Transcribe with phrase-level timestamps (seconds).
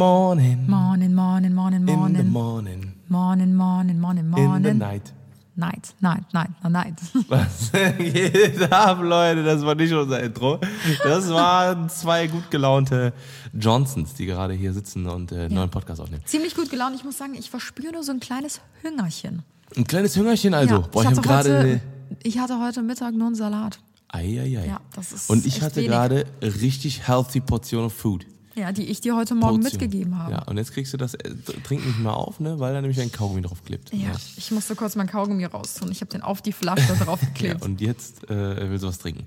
[0.00, 0.64] morning.
[0.68, 2.16] Oh, morning, morning, morning, morning.
[2.16, 2.94] In the morning.
[3.08, 4.56] Morning, morning, morning, morning.
[4.56, 5.12] In the night.
[5.60, 6.94] Night, night, night, night.
[7.28, 9.44] Was geht ab, Leute?
[9.44, 10.58] Das war nicht unser Intro.
[11.04, 13.12] Das waren zwei gut gelaunte
[13.52, 16.22] Johnsons, die gerade hier sitzen und äh, einen neuen Podcast aufnehmen.
[16.24, 16.96] Ziemlich gut gelaunt.
[16.96, 19.42] Ich muss sagen, ich verspüre nur so ein kleines Hüngerchen.
[19.76, 20.76] Ein kleines Hüngerchen also.
[20.76, 21.58] ja, Boah, ich ich, habe hatte gerade...
[21.58, 21.80] heute,
[22.22, 23.78] ich hatte heute Mittag nur einen Salat.
[24.08, 24.66] Eieiei.
[24.66, 28.24] Ja, das ist Und ich hatte gerade richtig healthy Portion of Food.
[28.60, 29.80] Ja, die ich dir heute Morgen Portion.
[29.80, 30.32] mitgegeben habe.
[30.32, 32.58] Ja, und jetzt kriegst du das äh, Trink nicht mehr auf, ne?
[32.60, 33.90] Weil da nämlich ein Kaugummi drauf klebt.
[33.94, 35.90] Ja, ich musste kurz mein Kaugummi raustun.
[35.90, 37.62] Ich habe den auf die Flasche Ja, draufgeklebt.
[37.62, 39.26] und jetzt äh, will sie was trinken.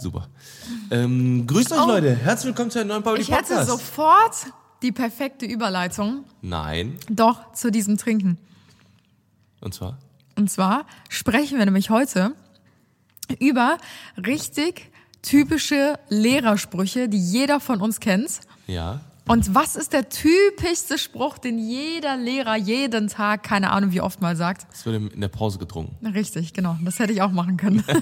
[0.00, 0.28] Super.
[0.90, 2.14] Ähm, grüßt euch, Leute.
[2.16, 3.22] Herzlich willkommen zu einem neuen Public Oh.
[3.22, 3.70] ich hätte Podcast.
[3.70, 4.34] sofort
[4.82, 6.96] die perfekte Überleitung, Nein.
[7.08, 8.38] doch zu diesem Trinken.
[9.60, 9.98] Und zwar?
[10.36, 12.34] Und zwar sprechen wir nämlich heute
[13.38, 13.76] über
[14.16, 14.89] richtig
[15.22, 18.40] typische Lehrersprüche, die jeder von uns kennt.
[18.66, 19.00] Ja.
[19.30, 24.20] Und was ist der typischste Spruch, den jeder Lehrer jeden Tag, keine Ahnung wie oft
[24.20, 24.66] mal sagt?
[24.72, 26.04] Es wird in der Pause getrunken.
[26.04, 26.76] Richtig, genau.
[26.84, 27.84] Das hätte ich auch machen können.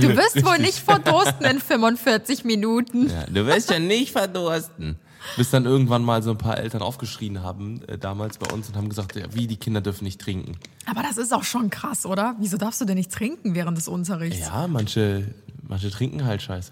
[0.00, 3.10] Du wirst wohl nicht verdursten in 45 Minuten.
[3.10, 4.98] Ja, du wirst ja nicht verdursten.
[5.36, 8.76] Bis dann irgendwann mal so ein paar Eltern aufgeschrien haben, äh, damals bei uns, und
[8.76, 10.56] haben gesagt, ja, wie, die Kinder dürfen nicht trinken.
[10.86, 12.36] Aber das ist auch schon krass, oder?
[12.38, 14.40] Wieso darfst du denn nicht trinken während des Unterrichts?
[14.40, 15.34] Ja, manche,
[15.74, 16.70] manche trinken halt scheiße.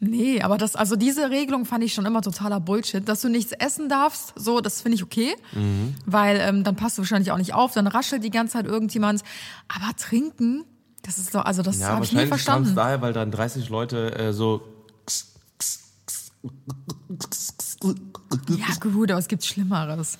[0.00, 3.08] Nee, aber das, also diese Regelung fand ich schon immer totaler Bullshit.
[3.08, 5.36] Dass du nichts essen darfst, so, das finde ich okay.
[5.52, 5.94] Mhm.
[6.06, 9.22] Weil ähm, dann passt du wahrscheinlich auch nicht auf, dann raschelt die ganze Zeit irgendjemand.
[9.68, 10.64] Aber trinken,
[11.04, 12.74] das ist doch, also das Ja, habe ich nie verstanden.
[12.74, 14.62] daher, weil dann 30 Leute äh, so
[18.48, 20.18] Ja, gut, aber es gibt Schlimmeres.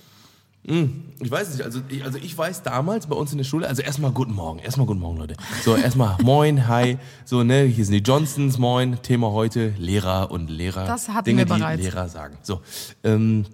[0.65, 3.83] Ich weiß nicht, also ich, also ich weiß damals bei uns in der Schule, also
[3.83, 5.35] erstmal guten Morgen, erstmal guten Morgen, Leute.
[5.65, 10.49] So, erstmal moin, hi, so, ne, hier sind die Johnsons, moin, Thema heute, Lehrer und
[10.49, 10.87] Lehrer.
[10.87, 11.83] Das hatten Dinge, wir bereits.
[11.83, 12.39] die Lehrer sagen.
[12.43, 12.61] So,
[13.03, 13.45] ähm,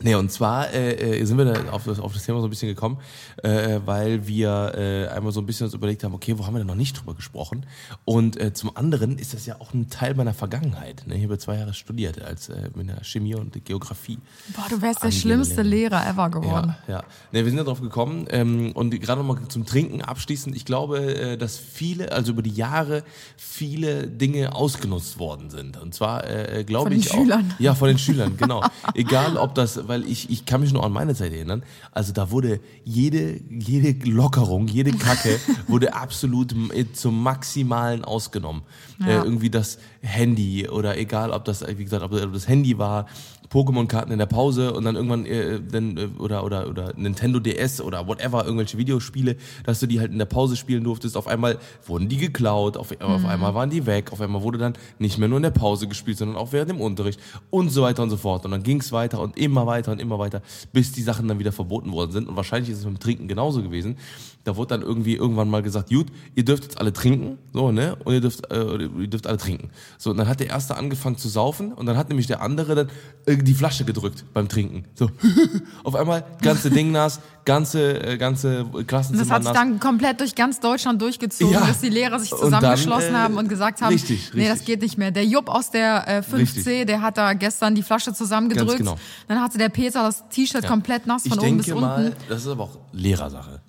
[0.00, 2.50] Nee, und zwar äh, äh, sind wir da auf das, auf das Thema so ein
[2.50, 2.98] bisschen gekommen,
[3.42, 6.58] äh, weil wir äh, einmal so ein bisschen uns überlegt haben, okay, wo haben wir
[6.58, 7.64] denn noch nicht drüber gesprochen?
[8.04, 11.04] Und äh, zum anderen ist das ja auch ein Teil meiner Vergangenheit.
[11.06, 11.16] Ne?
[11.16, 14.18] Ich habe zwei Jahre studiert als äh, mit der Chemie und Geografie.
[14.54, 16.06] Boah, du wärst der schlimmste Lehrer.
[16.06, 16.74] Ever geworden.
[16.86, 17.04] Ja, ja.
[17.32, 20.54] Ne, wir sind ja drauf gekommen ähm, und gerade nochmal zum Trinken abschließend.
[20.54, 23.02] Ich glaube, äh, dass viele, also über die Jahre,
[23.38, 25.80] viele Dinge ausgenutzt worden sind.
[25.80, 27.54] Und zwar, äh, glaube Von den ich Schülern.
[27.58, 28.62] Ja, von den Schülern, genau.
[28.94, 31.62] Egal, ob das, weil ich, ich kann mich nur an meine Zeit erinnern.
[31.92, 35.38] Also da wurde jede, jede Lockerung, jede Kacke
[35.68, 38.62] wurde absolut äh, zum Maximalen ausgenommen.
[39.00, 39.06] Ja.
[39.06, 43.06] Äh, irgendwie das Handy oder egal, ob das, wie gesagt, ob das Handy war,
[43.48, 47.80] Pokémon-Karten in der Pause und dann irgendwann äh, dann, äh, oder oder oder Nintendo DS
[47.80, 51.16] oder whatever irgendwelche Videospiele, dass du die halt in der Pause spielen durftest.
[51.16, 54.74] Auf einmal wurden die geklaut, auf, auf einmal waren die weg, auf einmal wurde dann
[54.98, 57.20] nicht mehr nur in der Pause gespielt, sondern auch während dem Unterricht
[57.50, 58.44] und so weiter und so fort.
[58.44, 60.42] Und dann ging es weiter und immer weiter und immer weiter,
[60.72, 62.28] bis die Sachen dann wieder verboten worden sind.
[62.28, 63.96] Und wahrscheinlich ist es mit dem Trinken genauso gewesen.
[64.44, 67.96] Da wurde dann irgendwie irgendwann mal gesagt, gut, ihr dürft jetzt alle trinken, so, ne?
[68.04, 69.70] Und ihr dürft, äh, ihr dürft alle trinken.
[69.98, 72.74] So, und dann hat der Erste angefangen zu saufen und dann hat nämlich der andere
[72.74, 72.90] dann
[73.26, 74.84] äh, die Flasche gedrückt beim Trinken.
[74.94, 75.10] So,
[75.84, 80.20] auf einmal, ganze Ding nass, ganze, äh, ganze Und Klassenzimmer das hat sich dann komplett
[80.20, 81.66] durch ganz Deutschland durchgezogen, Ja.
[81.66, 84.58] dass die Lehrer sich Und zusammengeschlossen dann, äh, haben und gesagt haben, richtig, nee, das
[84.58, 84.66] richtig.
[84.66, 85.10] geht nicht mehr.
[85.10, 86.86] Der Jupp aus der äh, 5C, Richtig.
[86.86, 88.78] der hat da gestern die Flasche zusammengedrückt.
[88.78, 88.96] Genau.
[89.28, 90.68] Dann hatte der Peter das T-Shirt Ja.
[90.68, 91.88] komplett nass ich von oben bis denke unten.
[91.88, 93.60] mal, das ist aber auch Lehrersache.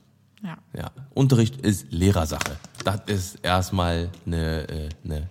[0.44, 0.58] Ja.
[0.74, 2.58] Ja, Unterricht ist Lehrersache.
[2.85, 5.28] Das ist erstmal eine, äh, eine, eine,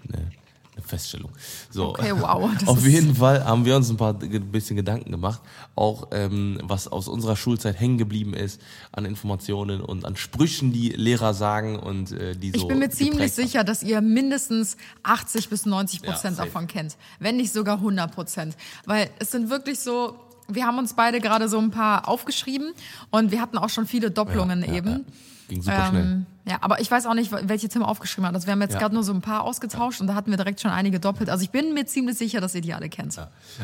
[0.72, 1.30] eine Feststellung.
[1.70, 1.90] So.
[1.90, 5.40] Okay, wow, das Auf jeden Fall haben wir uns ein paar ein bisschen Gedanken gemacht,
[5.76, 8.60] auch ähm, was aus unserer Schulzeit hängen geblieben ist
[8.92, 12.56] an Informationen und an Sprüchen, die Lehrer sagen und äh, die so.
[12.56, 16.48] Ich bin mir ziemlich sicher, dass ihr mindestens 80 bis 90 Ja, Prozent safe.
[16.48, 16.96] davon kennt.
[17.20, 18.56] Wenn nicht sogar 100 Prozent.
[18.84, 20.16] Weil es sind wirklich so,
[20.48, 22.72] wir haben uns beide gerade so ein paar aufgeschrieben
[23.10, 25.04] und wir hatten auch schon viele Doppelungen Ja, ja, eben.
[25.48, 26.26] Ging super schnell.
[26.48, 28.34] Ja, aber ich weiß auch nicht, welche Tim aufgeschrieben hat.
[28.34, 28.78] Also wir haben jetzt Ja.
[28.78, 31.28] gerade nur so ein paar ausgetauscht und da hatten wir direkt schon einige doppelt.
[31.28, 33.18] Also ich bin mir ziemlich sicher, dass ihr die alle kennt.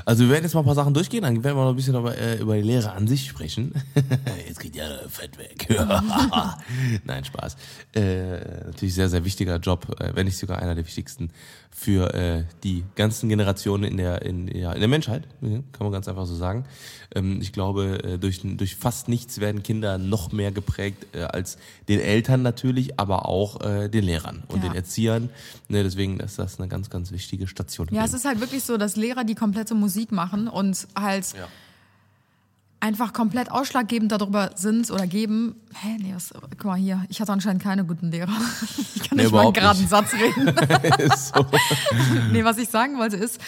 [0.05, 1.95] Also wir werden jetzt mal ein paar Sachen durchgehen, dann werden wir noch ein bisschen
[1.95, 3.73] über, äh, über die Lehre an sich sprechen.
[4.49, 5.69] jetzt geht ja fett weg.
[7.05, 7.57] Nein, Spaß.
[7.95, 11.31] Äh, natürlich sehr, sehr wichtiger Job, äh, wenn nicht sogar einer der wichtigsten
[11.75, 15.93] für äh, die ganzen Generationen in der, in, ja, in der Menschheit, ja, kann man
[15.93, 16.65] ganz einfach so sagen.
[17.15, 21.57] Ähm, ich glaube, äh, durch, durch fast nichts werden Kinder noch mehr geprägt äh, als
[21.89, 22.72] den Eltern natürlich.
[22.73, 24.69] Natürlich, aber auch äh, den Lehrern und Ja.
[24.71, 25.29] den Erziehern.
[25.69, 27.89] Ne, deswegen ist das eine ganz, ganz wichtige Station.
[27.91, 31.47] Ja, es ist halt wirklich so, dass Lehrer die komplette Musik machen und halt Ja.
[32.81, 35.55] einfach komplett ausschlaggebend darüber sind oder geben.
[35.75, 38.33] Hä, nee, was, guck mal hier, ich hatte anscheinend keine guten Lehrer.
[38.95, 39.91] Ich kann Nee, nicht mal einen geraden nicht.
[39.91, 40.55] Satz reden.
[41.17, 41.45] So.
[42.33, 43.39] nee, was ich sagen wollte ist,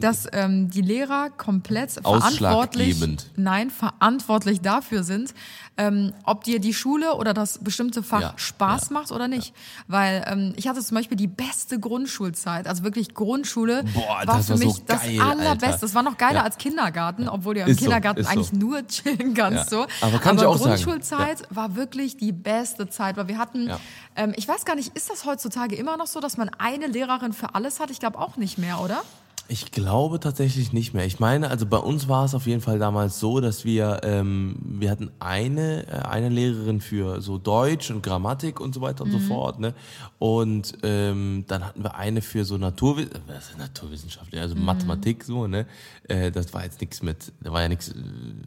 [0.00, 2.96] dass ähm, die Lehrer komplett verantwortlich,
[3.36, 5.32] nein, verantwortlich dafür sind,
[5.76, 9.52] ähm, ob dir die Schule oder das bestimmte Fach Ja, Spaß macht oder nicht.
[9.88, 14.46] Weil ähm, ich hatte zum Beispiel die beste Grundschulzeit, also wirklich Grundschule Boah, war das
[14.46, 15.66] für war so mich das geil, allerbeste.
[15.66, 15.78] Alter.
[15.80, 16.42] Das war noch geiler Ja.
[16.42, 18.28] als Kindergarten, obwohl du ja im Ist so, Kindergarten so.
[18.30, 19.72] eigentlich nur chillen kannst.
[19.72, 19.78] Ja.
[19.78, 19.86] So.
[20.00, 20.56] Aber kann sagen.
[20.58, 23.80] Grundschulzeit war wirklich die beste Zeit, weil wir hatten, Ja.
[24.16, 27.32] ähm, ich weiß gar nicht, ist das heutzutage immer noch so, dass man eine Lehrerin
[27.32, 27.90] für alles hat?
[27.90, 29.02] Ich glaube auch nicht mehr, oder?
[29.46, 31.04] Ich glaube tatsächlich nicht mehr.
[31.04, 34.56] Ich meine, also bei uns war es auf jeden Fall damals so, dass wir ähm,
[34.64, 39.10] wir hatten eine äh, eine Lehrerin für so Deutsch und Grammatik und so weiter und
[39.10, 39.74] so fort, ne?
[40.18, 45.46] Und ähm, dann hatten wir eine für so Naturwi was ist Naturwissenschaft, also Mathematik so,
[45.46, 45.66] ne?
[46.08, 47.94] Äh, das war jetzt nichts mit, da war ja nichts, äh,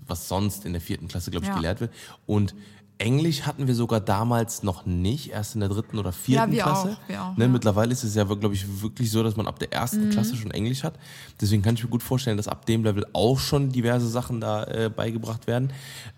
[0.07, 1.55] was sonst in der vierten Klasse glaube ich Ja.
[1.55, 1.91] gelehrt wird.
[2.25, 2.55] Und
[2.99, 6.97] Englisch hatten wir sogar damals noch nicht, erst in der dritten oder vierten wir Klasse.
[7.03, 7.49] auch, wir auch, ne, ja.
[7.51, 10.49] Mittlerweile ist es ja, glaube ich, wirklich so, dass man ab der ersten Klasse schon
[10.51, 10.95] Englisch hat.
[11.39, 14.63] Deswegen kann ich mir gut vorstellen, dass ab dem Level auch schon diverse Sachen da
[14.63, 15.71] äh, beigebracht werden.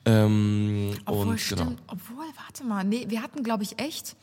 [0.05, 1.71] Ähm, Obwohl, und stimmt, genau.
[1.87, 4.15] obwohl, warte mal, nee, wir hatten, glaube ich, echt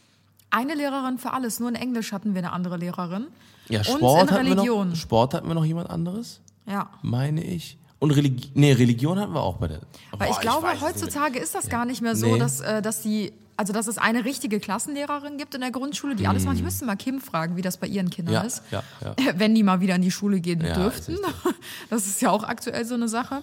[0.50, 1.60] eine Lehrerin für alles.
[1.60, 3.26] Nur in Englisch hatten wir eine andere Lehrerin.
[3.68, 4.88] Ja, Und Sport in hatten wir Religion.
[4.90, 4.96] noch.
[4.96, 6.88] Sport hatten wir noch jemand anderes, Ja.
[7.02, 7.76] meine ich.
[7.98, 9.80] Und Religi nee, Religion hatten wir auch bei der.
[10.18, 10.80] Boah, ich glaube, mehr.
[10.80, 12.38] heutzutage ist das gar nicht mehr so, Nee.
[12.38, 16.26] dass, äh, dass die, also dass es eine richtige Klassenlehrerin gibt in der Grundschule, die
[16.26, 16.56] alles macht.
[16.56, 18.34] Ich müsste mal Kim fragen, wie das bei ihren Kindern.
[18.34, 18.62] Ja, ist.
[18.70, 19.14] ja, ja.
[19.38, 21.12] Wenn die mal wieder in die Schule gehen dürften.
[21.12, 21.22] ist
[21.90, 23.42] Das ist ja auch aktuell so eine Sache.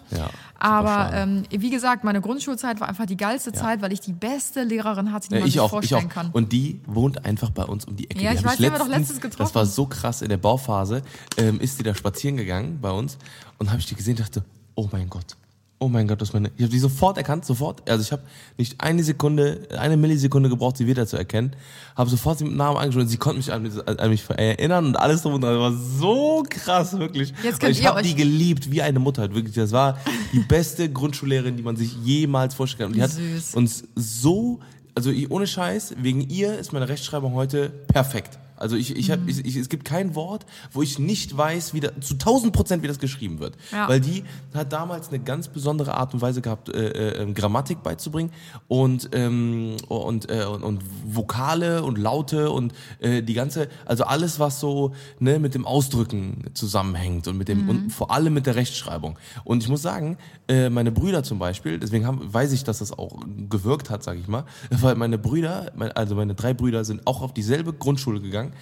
[0.59, 4.63] Aber ähm, wie gesagt, meine Grundschulzeit war einfach die geilste Zeit, weil ich die beste
[4.63, 6.29] Lehrerin hatte, die man ich sich auch, ich vorstellen kann.
[6.31, 8.21] Und die wohnt einfach bei uns um die Ecke.
[8.21, 9.44] Ja, die ich weiß, die haben wir doch letztens getroffen.
[9.44, 11.01] Das war so krass in der Bauphase.
[11.38, 13.17] Ähm, ist die da spazieren gegangen bei uns
[13.63, 14.44] und habe ich die gesehen, dachte,
[14.75, 15.38] oh mein Gott.
[15.80, 16.51] Oh mein Gott, das ist meine.
[16.57, 17.89] Ich habe die sofort erkannt, sofort.
[17.89, 18.24] Also ich habe
[18.57, 21.56] nicht eine Sekunde, eine Millisekunde gebraucht, sie wieder zu erkennen.
[21.95, 24.98] Habe sofort sie mit Namen angeschaut und sie konnte mich an, an mich erinnern und
[24.98, 25.54] alles drum und dran.
[25.54, 27.33] Das war so krass, wirklich.
[27.42, 29.56] Jetzt Und könnt ich ihr habe die geliebt wie eine Mutter, wirklich.
[29.56, 29.98] Das war
[30.33, 33.01] die beste Grundschullehrerin, die man sich jemals vorstellen kann.
[33.01, 33.56] Und die hat Süß.
[33.56, 34.59] uns so,
[34.94, 38.39] also ich, ohne Scheiß, wegen ihr ist meine Rechtschreibung heute perfekt.
[38.57, 39.29] Also ich, ich, hab, Mhm.
[39.29, 42.83] ich, ich, es gibt kein Wort, wo ich nicht weiß, wie da, zu 1000 Prozent,
[42.83, 43.57] wie das geschrieben wird.
[43.71, 43.88] Ja.
[43.89, 44.23] Weil die
[44.53, 48.31] hat damals eine ganz besondere Art und Weise gehabt, äh, äh, Grammatik beizubringen
[48.67, 54.39] und, ähm, und, äh, und, und Vokale und Laute und äh, die ganze, also alles,
[54.39, 58.56] was so ne, mit dem Ausdrücken zusammenhängt und mit dem und vor allem mit der
[58.56, 59.17] Rechtschreibung.
[59.44, 60.17] Und ich muss sagen,
[60.47, 64.19] äh, meine Brüder zum Beispiel, deswegen haben, weiß ich, dass das auch gewirkt hat, sage
[64.19, 68.52] ich mal, weil meine Brüder, also meine drei Brüder sind auch auf dieselbe Grundschule gegangen.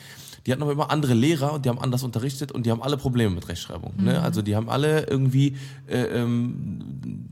[0.45, 2.97] Die hatten aber immer andere Lehrer und die haben anders unterrichtet und die haben alle
[2.97, 3.93] Probleme mit Rechtschreibung.
[3.97, 4.19] Ne?
[4.21, 5.55] Also die haben alle irgendwie,
[5.88, 6.79] äh, ähm,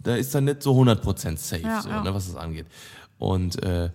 [0.04, 2.04] da ist dann nicht so 100% safe, Ja, so, ja.
[2.04, 2.68] Ne, was das angeht.
[3.18, 3.90] Und äh,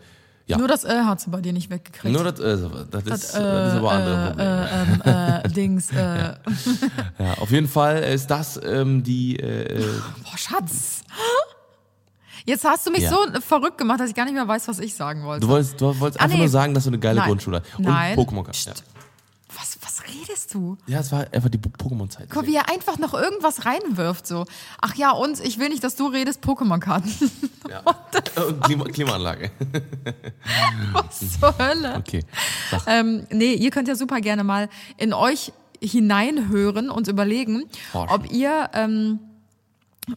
[0.47, 2.13] ja, Nur das äh, hat sie bei dir nicht weggekriegt.
[2.13, 2.59] nur das, äh,
[2.91, 4.69] das, ist, das ist aber andere Probleme.
[5.05, 6.35] äh, ähm, äh, Dings, äh,
[7.19, 9.37] Ja, auf jeden Fall ist das ähm, die.
[9.39, 9.85] Äh, äh,
[10.25, 11.03] boah, Schatz.
[12.47, 13.11] Jetzt hast du mich Ja.
[13.11, 15.47] so verrückt gemacht, dass ich gar nicht mehr weiß, was ich sagen wollte.
[15.47, 16.43] du wolltest, du wolltest Ah, einfach nee.
[16.43, 17.29] nur sagen, dass du eine geile Nein.
[17.29, 17.79] Grundschule hast.
[17.79, 18.19] Und Nein.
[18.19, 18.67] Pokémon kannst.
[18.67, 18.73] Ja.
[19.57, 20.77] was, was redest du?
[20.87, 22.29] ja, es war einfach die Po- Pokémon-Zeit.
[22.31, 24.45] Guck, wie er einfach noch irgendwas reinwirft, so.
[24.83, 27.11] Ach ja, und ich will nicht, dass du redest, Pokémon-Karten.
[27.71, 27.81] Ja.
[28.45, 29.51] Und Klima Klimaanlage.
[30.93, 31.97] was zur Hölle?
[31.97, 32.21] Okay.
[32.87, 38.15] Ähm, nee, ihr könnt ja super gerne mal in euch hineinhören und überlegen, Forschen.
[38.15, 39.19] ob ihr ähm,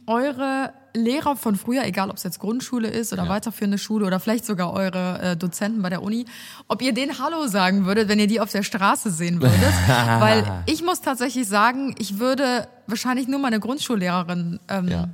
[0.05, 3.29] eure Lehrer von früher, egal ob es jetzt Grundschule ist oder Ja.
[3.29, 6.25] weiterführende Schule oder vielleicht sogar eure äh, Dozenten bei der Uni,
[6.67, 9.57] ob ihr denen Hallo sagen würdet, wenn ihr die auf der Straße sehen würdet.
[10.19, 15.09] Weil ich muss tatsächlich sagen, ich würde wahrscheinlich nur meine Grundschullehrerin ähm, Ja.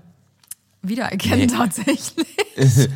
[0.81, 1.47] wiedererkennen Nee.
[1.57, 2.27] tatsächlich.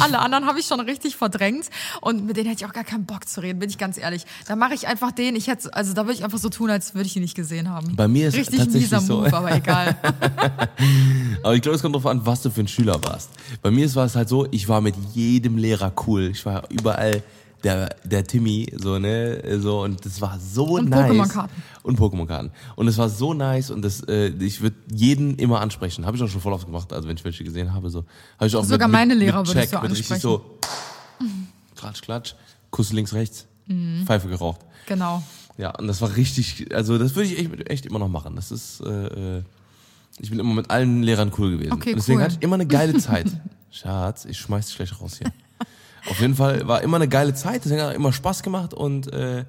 [0.00, 1.66] Alle anderen habe ich schon richtig verdrängt
[2.00, 4.24] und mit denen hätte ich auch gar keinen Bock zu reden, bin ich ganz ehrlich.
[4.48, 6.94] Da mache ich einfach den, ich hätte, also da würde ich einfach so tun, als
[6.94, 7.94] würde ich ihn nicht gesehen haben.
[7.94, 9.18] Bei mir ist richtig tatsächlich mieser so.
[9.18, 9.96] Move, aber egal.
[11.42, 13.30] Aber ich glaube, es kommt darauf an, was du für ein Schüler warst.
[13.62, 16.30] Bei mir war es halt so, ich war mit jedem Lehrer cool.
[16.32, 17.22] Ich war überall
[17.64, 21.10] der, der Timmy, so, ne, so, und das war so Und nice.
[21.12, 21.62] Pokémon-Karten.
[21.84, 22.50] Und Pokémon-Karten.
[22.74, 26.04] Und es war so nice und das, äh, ich würde jeden immer ansprechen.
[26.04, 28.04] Habe ich auch schon voll oft gemacht, also wenn ich welche gesehen habe, so.
[28.38, 30.20] Hab ich auch Sogar mit, meine mit, Lehrer würdest Check, du mit richtig ansprechen.
[30.22, 30.58] so,
[31.76, 32.34] klatsch, klatsch,
[32.70, 34.02] Kuss links, rechts, Mhm.
[34.06, 34.60] Pfeife geraucht.
[34.86, 35.22] genau.
[35.58, 38.34] Ja, und das war richtig, also das würde ich echt, echt immer noch machen.
[38.34, 39.42] Das ist, äh, äh,
[40.18, 41.72] ich bin immer mit allen Lehrern cool gewesen.
[41.72, 42.24] Okay, und deswegen cool.
[42.24, 43.26] hatte ich immer eine geile Zeit.
[43.70, 45.32] Schatz, ich schmeiß dich gleich raus hier.
[46.10, 49.44] Auf jeden Fall war immer eine geile Zeit, das hat immer Spaß gemacht und äh,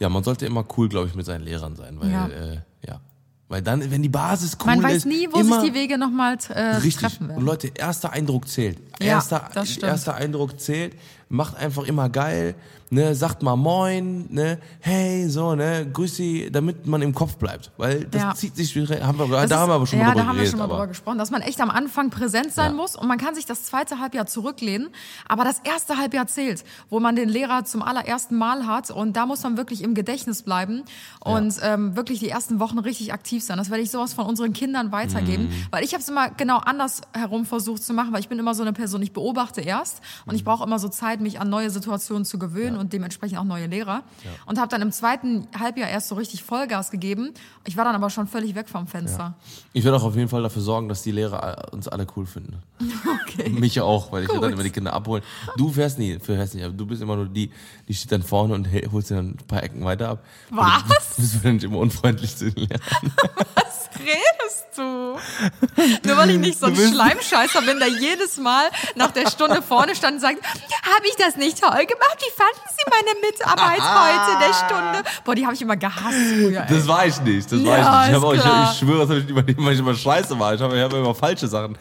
[0.00, 2.26] ja, man sollte immer cool, glaube ich, mit seinen Lehrern sein, weil Ja.
[2.26, 3.00] äh, ja,
[3.48, 6.36] weil dann, wenn die Basis cool Man ist, weiß nie, wo sich die Wege nochmal
[6.48, 6.96] äh, richtig.
[6.96, 7.44] treffen Und werden.
[7.44, 8.78] Leute, erster Eindruck zählt.
[9.00, 9.84] Ja, erster, das stimmt.
[9.84, 10.96] erster Eindruck zählt.
[11.28, 12.54] Macht einfach immer geil,
[12.94, 17.70] ne, sagt mal Moin, ne, hey, so, ne, grüß sie, damit man im Kopf bleibt,
[17.76, 18.34] weil das Ja.
[18.34, 20.28] zieht sich, haben wir, Das da ist- haben wir aber schon ja, mal drüber da
[20.28, 22.76] haben wir geredet, schon mal drüber gesprochen, dass man echt am Anfang präsent sein Ja.
[22.76, 24.88] muss und man kann sich das zweite Halbjahr zurücklehnen,
[25.28, 29.26] aber das erste Halbjahr zählt, wo man den Lehrer zum allerersten Mal hat und da
[29.26, 30.82] muss man wirklich im Gedächtnis bleiben
[31.20, 33.58] und ähm, wirklich die ersten Wochen richtig aktiv sein.
[33.58, 35.66] Das werde ich sowas von unseren Kindern weitergeben, Mhm.
[35.70, 38.54] weil ich habe es immer genau anders herum versucht zu machen, weil ich bin immer
[38.54, 40.36] so eine Person, ich beobachte erst und Mhm.
[40.36, 43.66] ich brauche immer so Zeit, mich an neue Situationen zu gewöhnen und dementsprechend auch neue
[43.66, 44.02] Lehrer
[44.46, 47.32] und habe dann im zweiten Halbjahr erst so richtig Vollgas gegeben.
[47.64, 49.34] Ich war dann aber schon völlig weg vom Fenster.
[49.72, 52.58] Ich werde auch auf jeden Fall dafür sorgen, dass die Lehrer uns alle cool finden.
[53.26, 53.48] Okay.
[53.48, 54.58] Mich auch, weil ich werde dann Gut.
[54.58, 55.22] immer die Kinder abholen.
[55.56, 57.50] Du fährst nie, fährst nicht, aber du bist immer nur die,
[57.88, 60.24] die steht dann vorne und holst dir dann ein paar Ecken weiter ab.
[60.50, 60.84] Was?
[61.16, 62.80] Du bist nicht immer unfreundlich zu den Lehrern.
[63.92, 66.08] Was redest du?
[66.08, 69.94] Nur weil ich nicht so ein Schleimscheißer bin, der jedes Mal nach der Stunde vorne
[69.94, 72.18] stand und sagt, habe ich das nicht toll gemacht?
[72.18, 75.10] Wie fanden Sie meine Mitarbeit heute in der Stunde?
[75.24, 76.60] Boah, die habe ich immer gehasst früher.
[76.62, 76.66] Ey.
[76.68, 78.18] Das war ich nicht, das war Ja, ich nicht.
[78.18, 80.54] Ich, auch, ich, ich schwöre, dass ich immer, immer, immer scheiße war.
[80.54, 81.76] Ich habe hab immer falsche Sachen.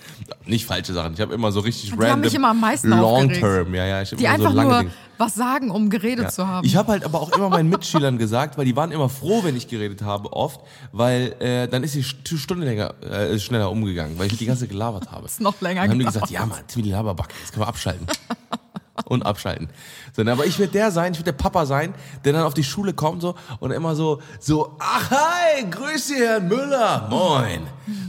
[0.45, 2.09] Nicht falsche Sachen, ich habe immer so richtig Die random.
[2.11, 4.01] haben mich immer am meisten Long term, ja, ja.
[4.01, 4.91] Ich die immer einfach so lange nur Dinge.
[5.17, 6.65] Was sagen, um geredet zu haben.
[6.65, 9.55] Ich habe halt aber auch immer meinen Mitschülern gesagt, weil die waren immer froh, wenn
[9.55, 10.59] ich geredet habe, oft,
[10.91, 14.67] weil äh, dann ist die St- Stunde länger, äh, schneller umgegangen, weil ich die ganze
[14.67, 15.25] gelabert habe.
[15.33, 18.07] Ist noch länger Dann haben die gesagt, ja Mann, Timmy Laberbacke, jetzt können wir abschalten.
[19.05, 19.69] Und abschalten.
[20.15, 22.53] So, ne, aber ich werde der sein, ich werde der Papa sein, der dann auf
[22.53, 27.61] die Schule kommt so und immer so, so, ach hi, grüß Sie, Herrn Müller, moin.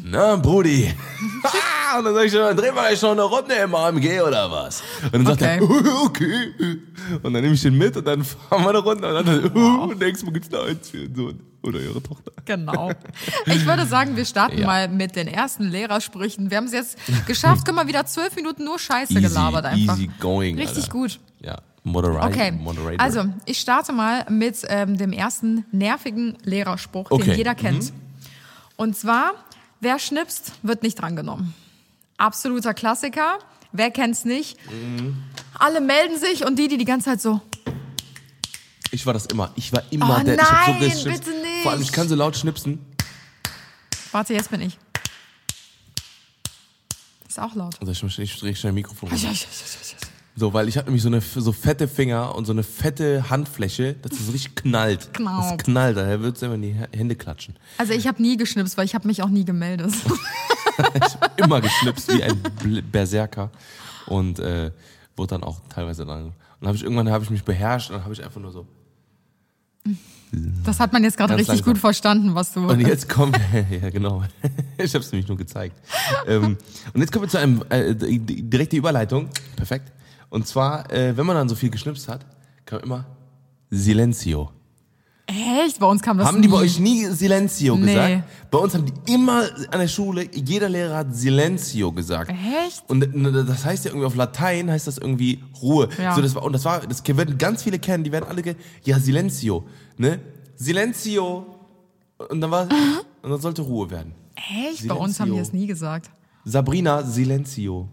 [0.04, 0.92] Na, Brudi.
[1.46, 4.50] Ah, und dann sag ich, dann drehen wir gleich noch eine Runde im AMG oder
[4.50, 4.82] was?
[5.12, 5.58] Und dann sagt Okay.
[5.60, 6.78] er, okay.
[7.22, 9.94] Und dann nehme ich den mit und dann fahren wir eine Runde und dann, wow.
[9.94, 12.32] nächstes Mal gibt's noch eins für Sohn oder Ihre Tochter.
[12.44, 12.92] Genau.
[13.46, 14.66] Ich würde sagen, wir starten Ja.
[14.66, 16.50] mal mit den ersten Lehrersprüchen.
[16.50, 17.62] Wir haben es jetzt geschafft.
[17.66, 19.96] Guck mal, wieder zwölf Minuten nur Scheiße Easy, gelabert einfach.
[19.96, 20.92] easy going, Richtig Alter.
[20.92, 21.20] gut.
[21.40, 22.28] Ja, Moderator.
[22.30, 23.00] Okay, Moderator.
[23.00, 27.30] also ich starte mal mit ähm, dem ersten nervigen Lehrerspruch, den Okay.
[27.32, 27.36] Mhm.
[27.36, 27.92] jeder kennt.
[28.76, 29.32] Und zwar,
[29.80, 31.54] wer schnipst, wird nicht drangenommen.
[32.16, 33.38] Absoluter Klassiker.
[33.72, 34.56] Wer kennt's nicht?
[34.70, 35.16] Mhm.
[35.58, 37.40] Alle melden sich und die, die die ganze Zeit so,
[38.92, 39.50] Ich war das immer.
[39.56, 40.34] Ich war immer Oh der.
[40.36, 41.43] ich hab so nein, bitte nicht.
[41.64, 42.78] Vor allem, ich kann so laut schnipsen.
[44.12, 44.78] warte, jetzt bin ich.
[47.26, 47.80] Ist auch laut.
[47.80, 49.08] Also ich, ich drehe schnell ein Mikrofon.
[49.08, 49.28] runter.
[50.36, 53.94] So, weil ich habe nämlich so eine so fette Finger und so eine fette Handfläche,
[53.94, 55.10] dass es richtig knallt.
[55.14, 55.52] Knallt.
[55.52, 57.56] Das knallt, daher wird es immer in die Hände klatschen.
[57.78, 59.94] Also ich habe nie geschnipst, weil ich habe mich auch nie gemeldet.
[61.38, 62.42] Immer geschnipst wie ein
[62.92, 63.50] Berserker
[64.04, 64.70] und äh,
[65.16, 66.34] wurde dann auch teilweise dann.
[66.60, 68.66] Und habe ich irgendwann habe ich mich beherrscht und dann habe ich einfach nur so.
[70.64, 71.74] Das hat man jetzt gerade richtig langsam.
[71.74, 72.66] gut verstanden, was du.
[72.66, 73.38] Und jetzt kommt,
[73.82, 74.24] ja genau,
[74.78, 75.76] ich habe es nämlich nur gezeigt.
[76.26, 76.56] ähm,
[76.92, 79.92] und jetzt kommen wir zu einem äh, direkte Überleitung, perfekt.
[80.30, 82.26] Und zwar, äh, wenn man dann so viel geschnipst hat,
[82.64, 83.06] kam immer
[83.70, 84.50] Silencio.
[85.26, 85.80] Echt?
[85.80, 86.52] Bei uns kam das haben die nie.
[86.54, 87.86] bei euch nie Silencio Nee.
[87.94, 88.24] gesagt?
[88.50, 92.30] Bei uns haben die immer an der Schule, jeder Lehrer hat Silencio gesagt.
[92.66, 92.84] Echt?
[92.88, 93.00] Und
[93.48, 95.88] das heißt ja irgendwie auf Latein heißt das irgendwie Ruhe.
[95.98, 96.14] Ja.
[96.14, 98.42] So, das war, und das war, das werden ganz viele kennen, die werden alle,
[98.84, 99.64] ja, Silencio,
[99.96, 100.20] ne?
[100.56, 101.46] Silencio.
[102.28, 102.68] Und dann war,
[103.22, 104.14] und dann sollte Ruhe werden.
[104.36, 104.86] Echt?
[104.86, 105.38] Bei uns haben die Silencio.
[105.38, 106.10] das nie gesagt.
[106.44, 107.88] Sabrina Silencio.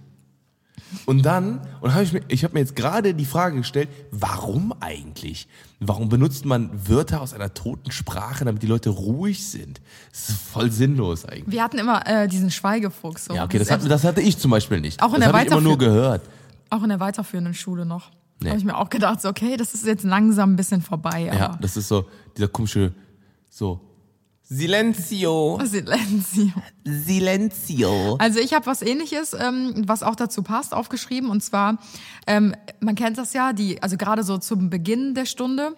[1.05, 4.73] Und dann, und hab ich, mir, ich habe mir jetzt gerade die Frage gestellt, warum
[4.79, 5.47] eigentlich?
[5.79, 9.81] Warum benutzt man Wörter aus einer toten Sprache, damit die Leute ruhig sind?
[10.11, 11.51] Das ist voll sinnlos eigentlich.
[11.51, 13.25] Wir hatten immer äh, diesen Schweigefuchs.
[13.25, 13.33] So.
[13.33, 15.01] Ja, okay, das, hat, das hatte ich zum Beispiel nicht.
[15.01, 16.21] Auch in das der habe ich immer nur gehört.
[16.69, 18.11] auch in der weiterführenden Schule noch.
[18.39, 18.45] Nee.
[18.45, 21.31] Da habe ich mir auch gedacht, so, okay, das ist jetzt langsam ein bisschen vorbei.
[21.33, 22.91] Ja, das ist so, dieser komische,
[23.49, 23.79] so,
[24.53, 26.51] Silencio, Silencio.
[26.83, 28.17] Silencio.
[28.19, 31.29] Also ich habe was ähnliches, ähm, was auch dazu passt, aufgeschrieben.
[31.29, 31.77] Und zwar,
[32.27, 35.77] ähm, man kennt das ja, die, also gerade so zum Beginn der Stunde.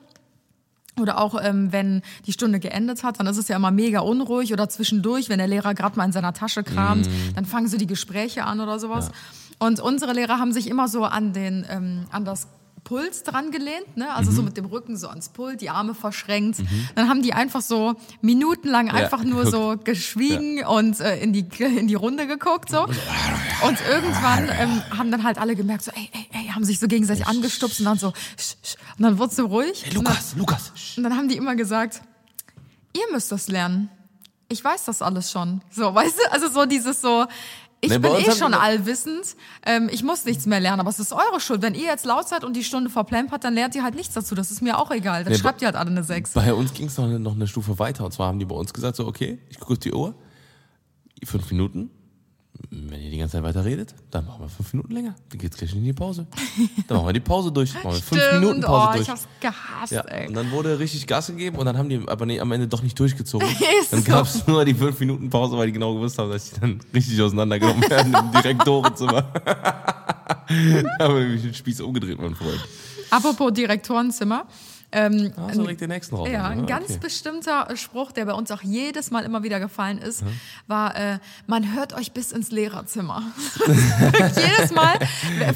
[1.00, 4.52] Oder auch ähm, wenn die Stunde geendet hat, dann ist es ja immer mega unruhig
[4.54, 7.88] oder zwischendurch, wenn der Lehrer gerade mal in seiner Tasche kramt, dann fangen so die
[7.88, 9.12] Gespräche an oder sowas.
[9.60, 12.48] Und unsere Lehrer haben sich immer so an den ähm, an das
[12.84, 14.14] Puls dran gelehnt, ne?
[14.14, 16.60] also so mit dem Rücken so ans Pult, die Arme verschränkt.
[16.96, 21.88] Dann haben die einfach so minutenlang einfach nur so geschwiegen und äh, in die in
[21.88, 22.82] die Runde geguckt so.
[22.84, 26.88] Und irgendwann ähm, haben dann halt alle gemerkt so, ey, ey, ey, haben sich so
[26.88, 29.84] gegenseitig angestupst und dann so, sch, sch, und dann wurde es so ruhig.
[29.86, 30.72] Hey, Und dann- Lukas, Lukas.
[30.76, 30.98] sch.
[30.98, 32.02] und dann haben die immer gesagt,
[32.94, 33.90] ihr müsst das lernen.
[34.50, 35.62] Ich weiß das alles schon.
[35.72, 36.32] So, weißt du?
[36.32, 37.26] Also so dieses so,
[37.84, 39.36] Ich Ne, bei bin eh schon allwissend.
[39.66, 41.62] Ähm, ich muss nichts mehr lernen, aber es ist eure Schuld.
[41.62, 44.36] Wenn ihr jetzt laut seid und die Stunde verplempert, dann lernt ihr halt nichts dazu.
[44.36, 45.26] Das ist mir auch egal.
[45.26, 46.32] Dann Nee, schreibt ihr halt alle eine 6.
[46.32, 48.06] Bei uns ging es noch, eine- noch eine Stufe weiter.
[48.06, 50.16] Und zwar haben die bei uns gesagt, so, okay, ich gucke auf die Uhr,
[51.26, 51.90] fünf Minuten.
[52.70, 55.16] Wenn ihr die ganze Zeit weiter redet, dann machen wir fünf Minuten länger.
[55.30, 56.26] Dann geht's gleich in die Pause.
[56.88, 57.74] Dann machen wir die Pause durch.
[57.76, 59.02] Machen wir fünf Minuten Pause oh, durch.
[59.04, 60.28] ich hab's gehasst, Ja, ey.
[60.28, 62.82] und dann wurde richtig Gas gegeben und dann haben die aber nee, am Ende doch
[62.82, 63.48] nicht durchgezogen.
[63.92, 64.12] Dann so.
[64.12, 66.80] gab es nur die 5 Minuten Pause, weil die genau gewusst haben, dass die dann
[66.94, 69.22] richtig auseinandergenommen werden im Direktorenzimmer.
[69.46, 70.44] da
[71.00, 72.60] haben wir nämlich den Spieß umgedreht, mein Freund.
[73.10, 74.46] Apropos Direktorenzimmer.
[74.94, 76.30] Ähm, du direkt den nächsten raus.
[76.32, 77.00] Ja, ein Ah, ganz okay.
[77.02, 80.24] bestimmter Spruch, der bei uns auch jedes Mal immer wieder gefallen ist,
[80.68, 83.24] war, äh, man hört euch bis ins Lehrerzimmer.
[83.68, 85.00] jedes Mal,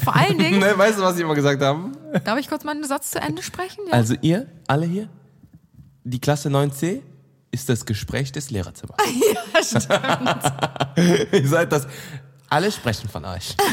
[0.02, 1.92] vor allen Dingen, Ne, weißt du, was sie immer gesagt haben?
[2.24, 3.80] darf ich kurz meinen Satz zu Ende sprechen?
[3.86, 3.92] Ja?
[3.92, 5.08] Also ihr, alle hier,
[6.04, 7.02] die Klasse 9c
[7.50, 8.96] ist das Gespräch des Lehrerzimmers.
[9.54, 11.32] ja, stimmt.
[11.32, 11.86] ihr seid das,
[12.50, 13.54] alle sprechen von euch.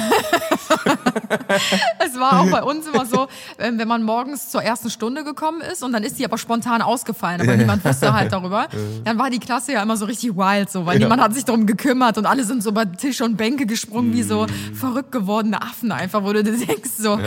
[1.99, 3.27] Es war auch bei uns immer so,
[3.57, 6.81] ähm, wenn man morgens zur ersten Stunde gekommen ist und dann ist die aber spontan
[6.81, 8.67] ausgefallen, aber niemand wusste halt darüber,
[9.03, 11.65] dann war die Klasse ja immer so richtig wild, so, weil niemand hat sich darum
[11.65, 15.91] gekümmert und alle sind so bei Tische und Bänke gesprungen wie so verrückt gewordene Affen
[15.91, 17.19] einfach, wo du dir denkst so,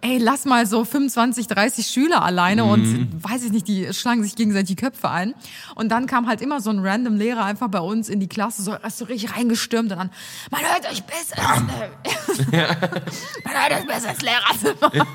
[0.00, 4.36] ey, lass mal so 25, 30 Schüler alleine und weiß ich nicht, die schlagen sich
[4.36, 5.34] gegenseitig die Köpfe ein.
[5.74, 8.62] Und dann kam halt immer so ein random Lehrer einfach bei uns in die Klasse,
[8.62, 9.92] so, so richtig reingestürmt?
[9.92, 10.10] Und dann,
[10.50, 15.06] man hört euch bis ins, man hört euch bis ins Lehrerzimmer.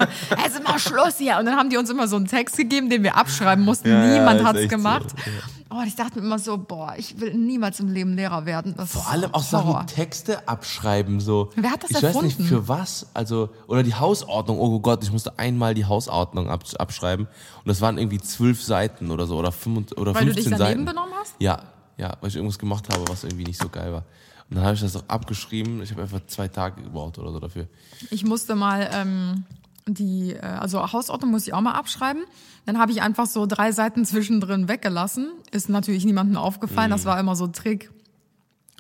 [0.46, 1.38] Es ist immer Schluss hier.
[1.38, 3.90] Und dann haben die uns immer so einen Text gegeben, den wir abschreiben mussten.
[3.90, 5.10] Ja, ja, Niemand ist hat's echt gemacht.
[5.10, 5.32] so,
[5.74, 8.74] Oh, ich dachte mir immer so, boah, ich will niemals im Leben Lehrer werden.
[8.76, 9.72] Das Vor allem auch Horror.
[9.74, 11.50] Sachen, Texte abschreiben, so.
[11.56, 12.28] Wer hat das ich weiß erfunden?
[12.28, 16.66] nicht für was, also, oder die Hausordnung, oh Gott, ich musste einmal die Hausordnung ab,
[16.78, 17.26] abschreiben
[17.60, 20.60] und das waren irgendwie zwölf Seiten oder so, oder, fünf, oder Weil du 15 dich
[20.60, 20.86] daneben Seiten.
[20.86, 21.36] benommen hast?
[21.40, 21.62] Ja,
[21.98, 24.04] ja, weil ich irgendwas gemacht habe, was irgendwie nicht so geil war.
[24.52, 27.40] Und dann habe ich das auch abgeschrieben, ich habe einfach zwei Tage gebraucht oder so
[27.40, 27.68] dafür.
[28.10, 29.46] Ich musste mal ähm,
[29.88, 32.24] die, äh, also Hausordnung muss ich auch mal abschreiben.
[32.66, 35.32] Dann habe ich einfach so drei Seiten zwischendrin weggelassen.
[35.52, 36.92] Ist natürlich niemandem aufgefallen.
[36.92, 37.92] Das war immer so Trick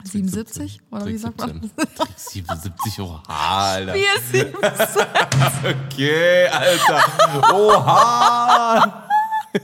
[0.03, 1.61] 77 oder wie sagt man?
[1.61, 1.95] 17.
[1.95, 3.93] Trick 77, oha, Alter.
[3.93, 4.53] 4, 7,
[5.85, 7.53] Okay, Alter.
[7.53, 9.07] Oha.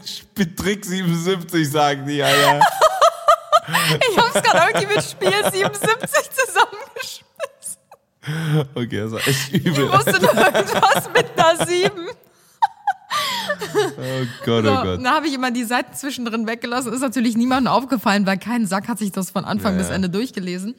[0.03, 2.62] Ich bin Trick 77, sagen die, Alter.
[4.12, 7.27] Ich hab's gerade irgendwie mit Spiel 77 zusammengeschmissen.
[8.75, 9.91] Okay, das war echt Ich übel.
[9.91, 11.91] wusste nur irgendwas mit einer 7.
[13.97, 14.99] Oh Gott, So, oh Gott.
[14.99, 16.91] dann habe ich immer die Seiten zwischendrin weggelassen.
[16.93, 19.89] Ist natürlich niemandem aufgefallen, weil kein Sack hat sich das von Anfang Ja, bis.
[19.89, 20.75] Ende durchgelesen.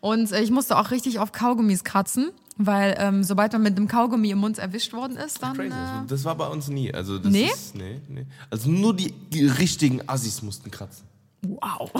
[0.00, 3.88] Und äh, ich musste auch richtig auf Kaugummis kratzen, weil ähm, sobald man mit einem
[3.88, 5.54] Kaugummi im Mund erwischt worden ist, dann...
[5.56, 5.68] Crazy.
[5.70, 6.92] Äh, Das war bei uns nie.
[6.92, 7.50] Also das Nee?
[7.52, 8.26] Ist, nee, nee.
[8.50, 9.12] Also nur die
[9.58, 11.06] richtigen Assis mussten kratzen.
[11.44, 11.90] Wow.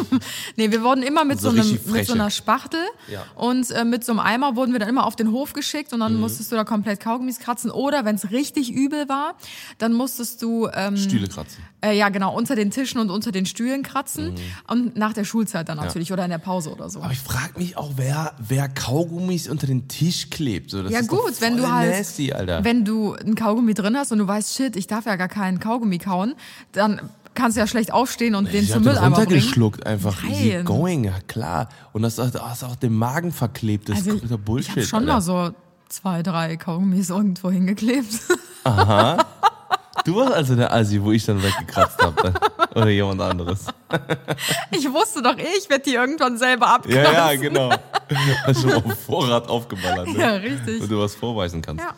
[0.56, 2.80] nee, wir wurden immer mit So so, einem, mit so einer Spachtel
[3.12, 3.24] Ja.
[3.34, 6.00] und äh, mit so einem Eimer wurden wir dann immer auf den Hof geschickt und
[6.00, 6.20] dann Mhm.
[6.20, 7.70] musstest du da komplett Kaugummis kratzen.
[7.70, 9.34] Oder wenn es richtig übel war,
[9.76, 11.62] dann musstest du ähm, Stühle kratzen.
[11.84, 14.32] äh, ja genau unter den Tischen und unter den Stühlen kratzen
[14.68, 17.02] und nach der Schulzeit dann natürlich oder in der Pause oder so.
[17.02, 20.70] Aber ich frage mich auch, wer, wer Kaugummis unter den Tisch klebt.
[20.70, 24.26] So, Ja gut, wenn du halt, nasty, wenn du ein Kaugummi drin hast und du
[24.26, 26.34] weißt, shit, ich darf ja gar keinen Kaugummi kauen,
[26.72, 27.02] dann
[27.38, 29.26] kannst du ja schlecht aufstehen und den ich zum hab den Mülleimer bringen.
[29.32, 30.64] runtergeschluckt, einfach easy Nein.
[30.64, 31.68] going, ja klar.
[31.92, 34.44] Und das ist auch, das ist auch den Magen verklebt, das ist Also kompletter ich
[34.44, 34.70] Bullshit.
[34.70, 35.12] habe schon Alter.
[35.12, 35.50] mal so
[35.88, 38.08] zwei, drei Kaugummis irgendwo hingeklebt.
[40.04, 42.32] Du warst also der Assi, wo ich dann weggekratzt habe.
[42.74, 43.66] Oder jemand anderes.
[44.70, 47.02] Ich wusste doch eh, ich werde die irgendwann selber abkratzen.
[47.02, 47.70] Ja, ja, genau.
[48.44, 50.06] Hast schon auf Vorrat aufgeballert.
[50.08, 50.18] Ne?
[50.18, 50.80] Ja, richtig.
[50.80, 51.84] Und du was vorweisen kannst.
[51.84, 51.94] Ja.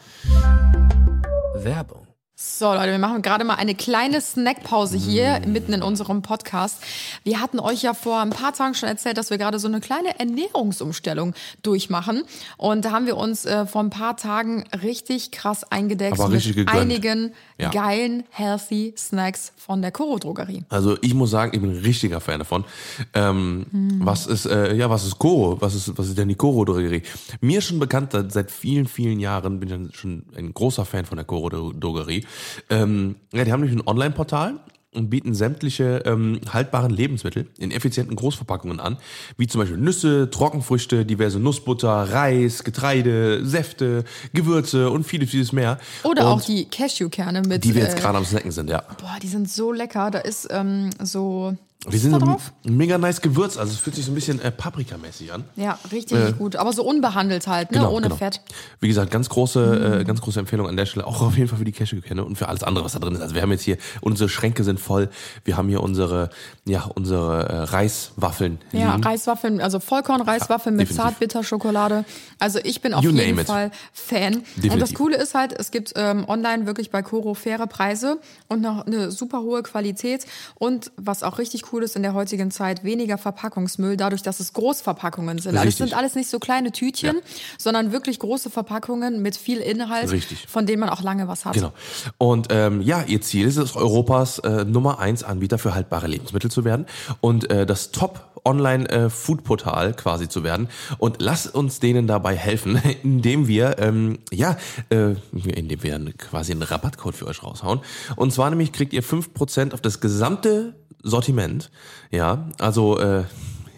[1.63, 2.00] Werbung.
[2.43, 6.79] So, Leute, wir machen gerade mal eine kleine Snackpause hier mitten in unserem Podcast.
[7.23, 9.81] Wir hatten euch ja vor ein paar Tagen schon erzählt, dass wir gerade so eine
[9.81, 12.23] kleine Ernährungsumstellung durchmachen.
[12.57, 16.57] Und da haben wir uns äh, vor ein paar Tagen richtig krass eingedeckt Aber richtig
[16.57, 16.81] mit gegönnt.
[16.83, 17.69] einigen Ja.
[17.71, 20.65] geilen, healthy Snacks von der Koro Drogerie.
[20.71, 22.65] Also ich muss sagen, ich bin ein richtiger Fan davon.
[23.13, 24.01] Ähm, Hm.
[24.03, 25.59] Was ist, äh, ja, was ist Koro?
[25.61, 27.03] Was ist, was ist denn die Koro-Drogerie?
[27.43, 31.17] Mir ist schon bekannt, seit- vielen, vielen Jahren bin ich schon ein großer Fan von
[31.17, 32.25] der Koro-Drogerie.
[32.69, 34.61] Ähm, ja, die haben nämlich ein Online-Portal
[34.93, 38.97] und bieten sämtliche ähm, haltbaren Lebensmittel in effizienten Großverpackungen an,
[39.37, 45.79] wie zum Beispiel Nüsse, Trockenfrüchte, diverse Nussbutter, Reis, Getreide, Säfte, Gewürze und vieles, vieles mehr.
[46.03, 47.65] Oder und auch die Cashewkerne mit.
[47.65, 48.83] die wir jetzt äh, gerade am Snacken sind, ja.
[49.01, 50.11] Boah, die sind so lecker.
[50.11, 51.57] Da ist ähm, so
[51.91, 52.53] Die sind da drauf?
[52.63, 55.45] mega nice gewürzt, also es fühlt sich so ein bisschen äh, Paprikamäßig an.
[55.57, 56.57] Ja, richtig gut.
[56.57, 57.89] Aber so unbehandelt halt, ne?
[57.89, 58.43] Ohne Fett.
[58.81, 59.61] Wie gesagt, ganz große,
[59.95, 60.01] Mhm.
[60.01, 62.37] äh, ganz große Empfehlung an der Stelle, auch auf jeden Fall für die Cashewkerne und
[62.37, 63.23] für alles andere, was da drin ist.
[63.23, 65.09] Also wir haben jetzt hier, unsere Schränke sind voll,
[65.45, 66.29] wir haben hier unsere,
[66.67, 69.03] ja, unsere äh, Reiswaffeln Ja, liegen.
[69.05, 71.03] Reiswaffeln, also Vollkornreiswaffeln mit definitiv.
[71.03, 72.05] Zartbitterschokolade.
[72.39, 73.47] Also ich bin auf You jeden it.
[73.47, 74.35] Fall Fan.
[74.35, 74.99] Und das Definitiv.
[74.99, 79.11] Coole ist halt, es gibt ähm, online wirklich bei Coro faire Preise und noch eine
[79.11, 80.27] super hohe Qualität.
[80.57, 84.53] Und was auch richtig cool ist in der heutigen Zeit, weniger Verpackungsmüll, dadurch, dass es
[84.53, 85.53] Großverpackungen sind.
[85.53, 85.89] Also es Richtig.
[85.91, 87.23] sind alles nicht so kleine Tütchen, Ja.
[87.59, 90.47] sondern wirklich große Verpackungen mit viel Inhalt, Richtig.
[90.49, 91.55] von denen man auch lange was hat.
[91.55, 91.73] Genau.
[92.19, 96.51] Und ähm, ja, ihr Ziel ist es, Europas äh, Nummer eins Anbieter für haltbare Lebensmittel
[96.51, 96.87] zu werden
[97.21, 100.69] und äh, das Top Online äh, quasi zu werden.
[100.99, 104.57] Und lasst uns denen dabei helfen, indem wir ähm, ja,
[104.91, 107.81] äh, indem wir quasi einen Rabattcode für euch raushauen.
[108.17, 111.71] Und zwar nämlich kriegt ihr 5% auf das gesamte Sortiment.
[112.11, 113.25] Ja, also äh,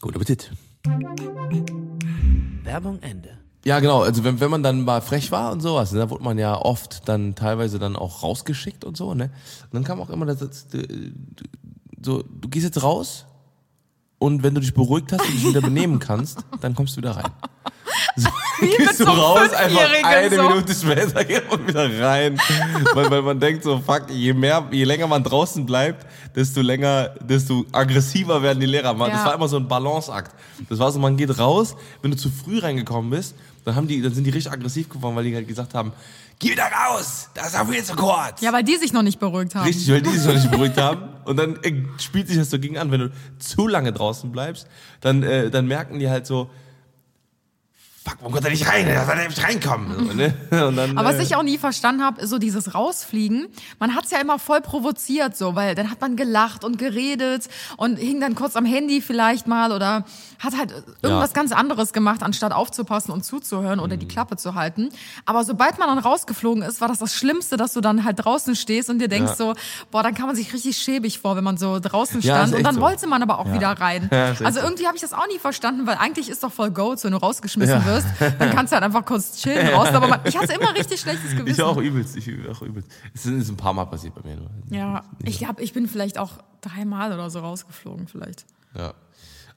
[0.02, 0.52] Guten Appetit.
[0.84, 1.72] Guten Appetit.
[2.66, 3.38] Werbung Ende.
[3.64, 4.02] Ja, genau.
[4.02, 6.58] Also wenn, wenn man dann mal frech war und sowas, ne, da wurde man ja
[6.58, 9.32] oft dann teilweise dann auch rausgeschickt und so, ne?
[9.64, 10.82] Und dann kam auch immer das, das, das,
[12.04, 13.26] so, du gehst jetzt raus
[14.20, 17.12] und wenn du dich beruhigt hast und dich wieder benehmen kannst, dann kommst du wieder
[17.12, 17.32] rein.
[18.16, 18.30] So,
[18.62, 20.42] gehst du so raus, einfach eine so.
[20.50, 22.38] Minute später geht man wieder rein.
[22.94, 26.06] weil, weil man denkt so, fuck, je mehr, je länger man draußen bleibt,
[26.36, 28.94] desto länger, desto aggressiver werden die Lehrer.
[28.94, 29.26] Man, Das Ja.
[29.28, 30.32] war immer so ein Balanceakt.
[30.70, 34.02] Das war so, man geht raus, wenn du zu früh reingekommen bist, dann haben die,
[34.02, 35.92] dann sind die richtig aggressiv geworden, weil die halt gesagt haben,
[36.38, 38.42] geh wieder raus, das ist auch viel zu kurz.
[38.42, 39.66] Ja, weil die sich noch nicht beruhigt haben.
[39.66, 41.02] Richtig, weil die sich noch nicht beruhigt haben.
[41.26, 44.68] Und dann äh, spielt sich das so gegen an, wenn du zu lange draußen bleibst,
[45.02, 46.50] dann, äh, dann merken die halt so,
[48.06, 48.88] fuck, warum kommt er nicht rein?
[48.88, 50.08] Er soll nicht reinkommen.
[50.08, 50.14] So,
[50.52, 50.68] ne?
[50.68, 53.48] Und dann, Aber was äh, ich auch nie verstanden habe, so dieses Rausfliegen,
[53.80, 57.98] man hat's ja immer voll provoziert, so, weil dann hat man gelacht und geredet und
[57.98, 60.06] hing dann kurz am Handy vielleicht mal oder
[60.40, 61.34] hat halt irgendwas Ja.
[61.36, 64.00] ganz anderes gemacht, anstatt aufzupassen und zuzuhören oder Mhm.
[64.02, 64.90] die Klappe zu halten.
[65.26, 68.56] Aber sobald man dann rausgeflogen ist, war das das Schlimmste, dass du dann halt draußen
[68.56, 69.36] stehst und dir denkst Ja.
[69.36, 69.54] so,
[69.92, 72.58] boah, dann kann man sich richtig schäbig vor, wenn man so draußen Ja, stand ist
[72.60, 72.82] und dann so.
[72.82, 74.10] wollte man aber auch wieder rein.
[74.16, 74.66] Ja, also so.
[74.66, 77.18] irgendwie habe ich das auch nie verstanden, weil eigentlich ist doch voll Goats, wenn du
[77.18, 77.86] rausgeschmissen Ja.
[77.96, 79.96] Wirst, dann kannst du halt einfach kurz chillen draußen.
[79.96, 81.48] Aber man, ich hatte immer richtig schlechtes Gewissen.
[81.48, 82.90] Ich auch übelst, ich auch übelst.
[83.14, 84.38] Es ist ein paar Mal passiert bei mir.
[84.38, 84.50] Nur.
[84.70, 88.46] Ja, ich glaube, ich bin vielleicht auch dreimal oder so rausgeflogen, vielleicht.
[88.76, 88.94] Ja.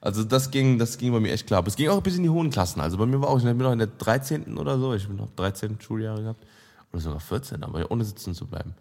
[0.01, 1.59] Also das ging, das ging bei mir echt klar.
[1.59, 2.79] Aber es ging auch bis in die hohen Klassen.
[2.79, 4.57] Also bei mir war auch, ich bin noch in der 13.
[4.57, 6.45] oder so, ich bin noch 13 Schuljahre gehabt.
[6.91, 8.73] Oder sogar 14, aber ohne sitzen zu bleiben.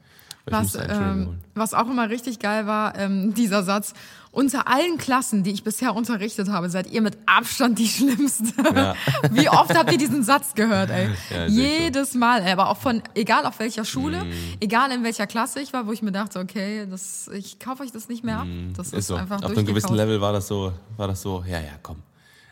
[0.47, 3.93] Was, ähm, was auch immer richtig geil war, ähm, dieser Satz.
[4.39, 8.53] Unter allen Klassen, die ich bisher unterrichtet habe, seid ihr mit Abstand die Schlimmste.
[8.73, 8.95] Ja.
[9.33, 11.09] Wie oft habt ihr diesen Satz gehört, ey?
[11.31, 11.61] Ja, echt so.
[11.61, 12.53] Jedes Mal, ey.
[12.53, 14.33] aber auch von, egal auf welcher Schule, Mhm.
[14.61, 17.91] egal in welcher Klasse ich war, wo ich mir dachte, okay, das, ich kaufe euch
[17.91, 18.47] das nicht mehr ab.
[18.77, 18.99] Das ist, Mhm.
[19.01, 19.15] Ist so.
[19.17, 19.95] einfach Auf einem gewissen.
[19.97, 21.97] Level war das so, war das so, ja, ja, komm.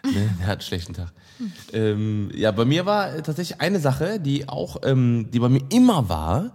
[0.05, 0.13] Ne?
[0.41, 1.13] Der hat einen schlechten Tag.
[1.73, 6.09] Ähm, ja, bei mir war tatsächlich eine Sache, die auch, ähm, die bei mir immer
[6.09, 6.51] war.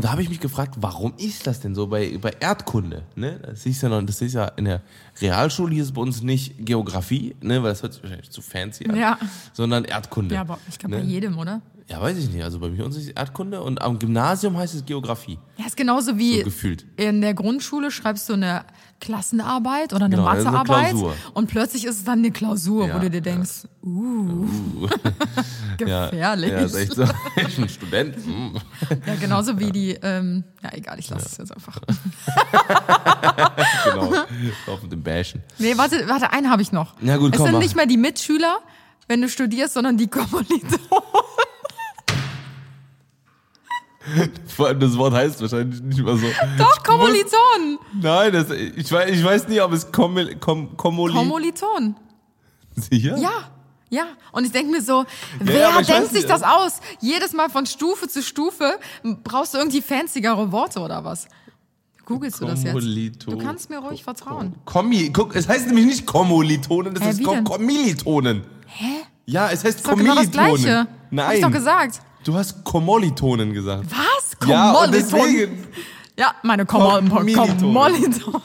[0.00, 3.02] Und da habe ich mich gefragt, warum ist das denn so bei, bei Erdkunde?
[3.16, 3.38] Ne?
[3.44, 4.80] Das ist ja noch, das ist ja in der
[5.20, 7.62] Realschule hieß es bei uns nicht Geografie, ne?
[7.62, 9.18] weil das hört sich wahrscheinlich zu fancy an, Ja.
[9.52, 10.34] sondern Erdkunde.
[10.36, 11.02] Ja, aber ich glaube ne?
[11.02, 11.60] bei jedem, oder?
[11.86, 12.42] Ja, weiß ich nicht.
[12.42, 15.38] Also bei mir uns ist es Erdkunde und am Gymnasium heißt es Geografie.
[15.58, 16.86] Ja, ist genauso wie So gefühlt.
[16.96, 18.64] in der Grundschule schreibst du eine
[19.00, 21.14] Klassenarbeit oder eine Genau, also Mathearbeit Klausur.
[21.34, 23.20] und plötzlich ist es dann eine Klausur, Ja, wo du dir ja.
[23.22, 24.46] denkst, uh,
[25.80, 26.50] Ja, gefährlich.
[26.50, 27.04] Ja, ist echt so.
[27.36, 28.16] Ich bin Student.
[28.16, 28.54] hm.
[29.06, 31.78] Ja, genauso wie die, ähm, ja egal, ich lasse es jetzt einfach.
[33.84, 34.12] genau.
[34.66, 35.42] Auf mit dem Bashen.
[35.58, 36.94] Nee, warte, warte, einen habe ich noch.
[37.00, 37.62] Ja, gut, es komm, sind mach.
[37.62, 38.58] nicht mehr die Mitschüler,
[39.08, 40.78] wenn du studierst, sondern die Kommilitonen.
[44.56, 46.26] Vor allem das Wort heißt wahrscheinlich nicht mal so.
[46.58, 47.78] Doch, Kommilitonen.
[48.00, 51.14] Nein, das, ich, weiß, ich weiß nicht, ob es Kommil, Kom, Kommoli...
[51.14, 51.96] Kommilitonen.
[52.76, 53.16] Sicher?
[53.18, 53.50] Ja.
[53.92, 55.06] Ja, und ich denke mir so, ja,
[55.40, 56.78] wer ich denkt sich das aus?
[57.00, 58.78] Jedes Mal von Stufe zu Stufe
[59.24, 61.26] brauchst du irgendwie fancyere Worte oder was?
[62.04, 63.26] Googlest du das jetzt?
[63.26, 64.54] Du kannst mir ruhig vertrauen.
[64.64, 67.44] Kommi, guck, es heißt nämlich nicht Kommilitonen, das Hä, Kom denn?
[67.44, 68.44] Kommilitonen.
[68.66, 69.02] Hä?
[69.26, 70.62] Ja, es heißt doch genau das Kommilitonen.
[70.62, 70.86] Gleiche.
[71.10, 71.26] Nein.
[71.26, 72.00] Hab ich doch gesagt.
[72.24, 73.86] Du hast Kommilitonen gesagt.
[73.90, 74.48] Was?
[74.48, 74.92] Ja, Kommilitonen?
[74.92, 75.66] deswegen.
[76.18, 77.34] Ja, meine Kommilitonen.
[77.58, 78.42] Kommilitonen.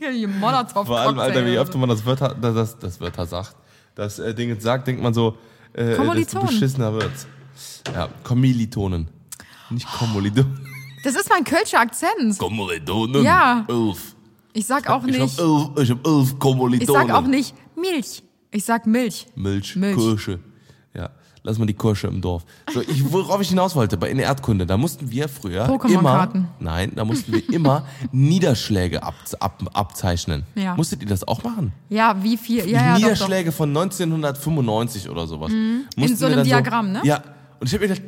[0.00, 3.54] Ja Vor allem, Alter, wie öfter man das Wörter, das, das, Wörter sagt.
[3.94, 5.38] das äh, Ding sagt, denkt man so,
[5.72, 7.26] äh, desto beschissener wird's.
[7.92, 9.08] Ja, Kommilitonen.
[9.70, 10.58] Nicht Kommilitonen.
[11.04, 12.38] Das ist mein Kölscher Akzent.
[12.38, 13.22] Kommilitonen?
[13.22, 13.64] Ja.
[13.68, 14.14] Elf.
[14.52, 17.08] Ich sag auch Ich nicht, hab elf, ich hab elf ich Kommilitonen.
[17.08, 18.22] sag auch nicht Milch.
[18.50, 19.26] Ich sag Milch.
[19.36, 19.96] Milch, Milch.
[19.96, 20.40] Kirsche.
[21.46, 22.42] Lass mal die Kirsche im Dorf.
[22.72, 26.26] So, ich, worauf ich hinaus wollte, bei in der Erdkunde, da mussten wir früher immer,
[26.58, 30.44] nein, da mussten wir immer Niederschläge ab, ab, abzeichnen.
[30.54, 30.74] Ja.
[30.74, 31.74] Musstet ihr das auch machen?
[31.90, 32.60] Ja, wie viel?
[32.60, 32.98] Ja, ja, doch, doch.
[32.98, 35.52] Niederschläge von 1995 oder sowas.
[35.96, 37.02] Mussten so wir einem Diagramm, ne?
[37.04, 37.22] Ja,
[37.60, 38.02] und ich hab mir gedacht,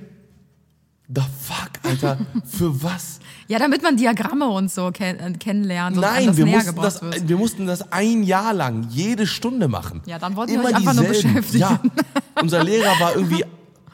[1.14, 1.55] the fuck,
[1.88, 3.20] Alter, für was?
[3.48, 7.28] Ja, damit man Diagramme und so ken äh, kennenlernt Nein, wir mussten, das, wird.
[7.28, 10.02] wir mussten das ein Jahr lang, jede Stunde machen.
[10.06, 11.34] Ja, dann wollten wir Immer euch einfach nur dieselben.
[11.34, 11.60] beschäftigen.
[11.60, 11.80] Ja,
[12.42, 13.44] unser Lehrer war irgendwie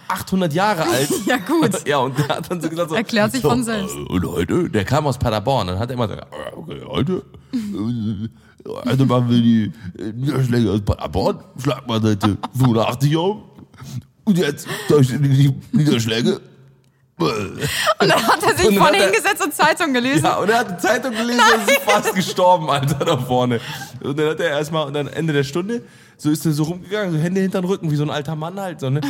[0.09, 1.11] 800 Jahre alt.
[1.27, 1.87] Ja, gut.
[1.87, 3.95] Ja, und der hat dann so gesagt so, Erklärt sich so, von selbst.
[3.95, 8.29] äh, Und heute, der kam aus Paderborn, dann hat er immer gesagt, okay, heute, äh,
[8.89, 9.71] heute machen wir die
[10.15, 13.37] Niederschläge aus Paderborn, Schlagmannseite 85 auf.
[14.25, 16.41] Und jetzt durch die Niederschläge.
[17.19, 17.59] Und
[18.01, 20.25] dann hat er sich Und vorne er- hingesetzt und Zeitung gelesen.
[20.25, 23.61] Ja, und er hat die Zeitung gelesen und ist fast gestorben, Alter, da vorne.
[24.03, 25.85] Und dann hat er erstmal, und dann Ende der Stunde,
[26.17, 28.59] so ist er so rumgegangen, so Hände hinter den Rücken, wie so ein alter Mann
[28.59, 29.01] halt, so, ne?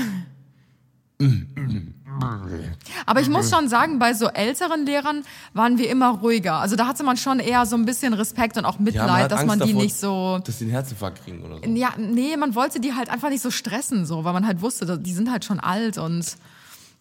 [3.07, 5.23] Aber ich muss schon sagen, bei so älteren Lehrern
[5.55, 6.55] waren wir immer ruhiger.
[6.55, 9.61] Also da hatte man schon eher so ein bisschen Respekt und auch Mitleid, dass man
[9.61, 10.38] die nicht so.
[10.45, 11.71] Dass die einen Herzinfarkt kriegen oder so.
[11.71, 14.99] Ja, nee, man wollte die halt einfach nicht so stressen, so, weil man halt wusste,
[14.99, 16.37] die sind halt schon alt und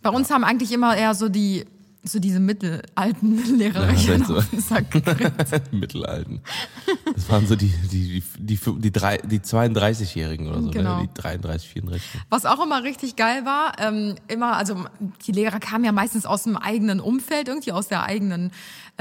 [0.01, 1.65] bei uns haben eigentlich immer eher so die,
[2.03, 5.31] so diese mittelalten Lehrer Ja, auf den Sack gekriegt.
[5.71, 6.41] Mittelalten.
[7.13, 11.01] Das waren so die, die, die, die, die, drei, die 32-Jährigen oder so, Genau.
[11.01, 11.07] ne?
[11.15, 12.07] Die 33, 34.
[12.29, 14.85] Was auch immer richtig geil war, ähm, immer, also
[15.27, 18.51] die Lehrer kamen ja meistens aus dem eigenen Umfeld, irgendwie aus der eigenen,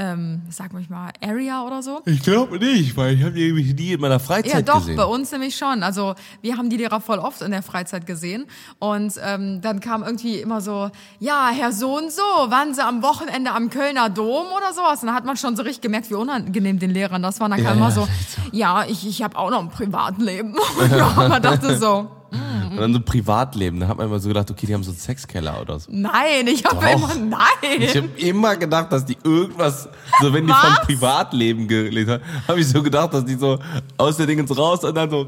[0.01, 0.83] ähm, sag mal,
[1.21, 2.01] Area oder so.
[2.05, 4.95] Ich glaube nicht, weil ich habe die nämlich nie in meiner Freizeit Ja, doch, gesehen.
[4.95, 5.83] bei uns nämlich schon.
[5.83, 8.45] Also wir haben die Lehrer voll oft in der Freizeit gesehen.
[8.79, 13.03] Und ähm, dann kam irgendwie immer so, ja, Herr so und so, waren Sie am
[13.03, 15.01] Wochenende am Kölner Dom oder sowas?
[15.01, 17.45] Und dann hat man schon so richtig gemerkt, wie unangenehm den Lehrern das war.
[17.45, 18.07] Und dann kam Ja, immer ja, so,
[18.51, 20.55] ja, ich, ich habe auch noch ein Privatleben.
[20.79, 22.40] Und ja, man dachte so, Und
[22.81, 25.61] dann so Privatleben, da hat man immer so gedacht, okay, die haben so einen Sexkeller
[25.61, 25.89] oder so.
[25.93, 27.81] nein, ich habe immer, nein.
[27.81, 29.87] Ich habe immer gedacht, dass die irgendwas,
[30.21, 30.59] so wenn die Was?
[30.61, 33.57] von Privatleben gelesen haben, habe ich so gedacht, dass die so
[33.97, 35.27] aus der Dingens raus und dann so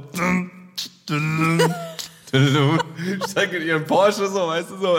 [3.29, 4.97] steigen in ihren Porsche so, weißt du, so,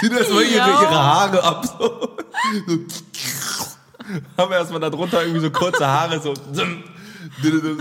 [0.00, 0.82] ziehen erstmal ihre, Ja.
[0.82, 2.16] ihre Haare ab, so.
[4.36, 6.34] haben erstmal da drunter irgendwie so kurze Haare, so,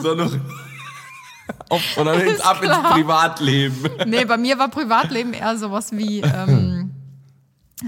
[0.02, 0.32] so noch
[1.70, 2.94] auf, und dann Ist ab ins klar.
[2.94, 3.90] Privatleben.
[4.06, 6.92] Nee, bei mir war Privatleben eher sowas wie, ähm,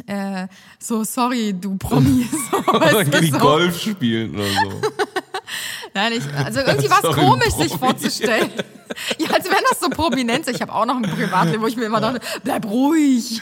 [0.06, 0.48] äh,
[0.80, 2.28] so, sorry, du Promi.
[2.52, 3.38] So, Dann du, so.
[3.40, 4.82] Golf spielen oder so.
[5.94, 8.50] Nein, ich, also irgendwie war es komisch, sich vorzustellen.
[9.20, 10.48] Ja, als wenn das so Prominenz.
[10.48, 13.40] Ich habe auch noch ein Privatleben, wo ich mir immer dachte, bleib ruhig,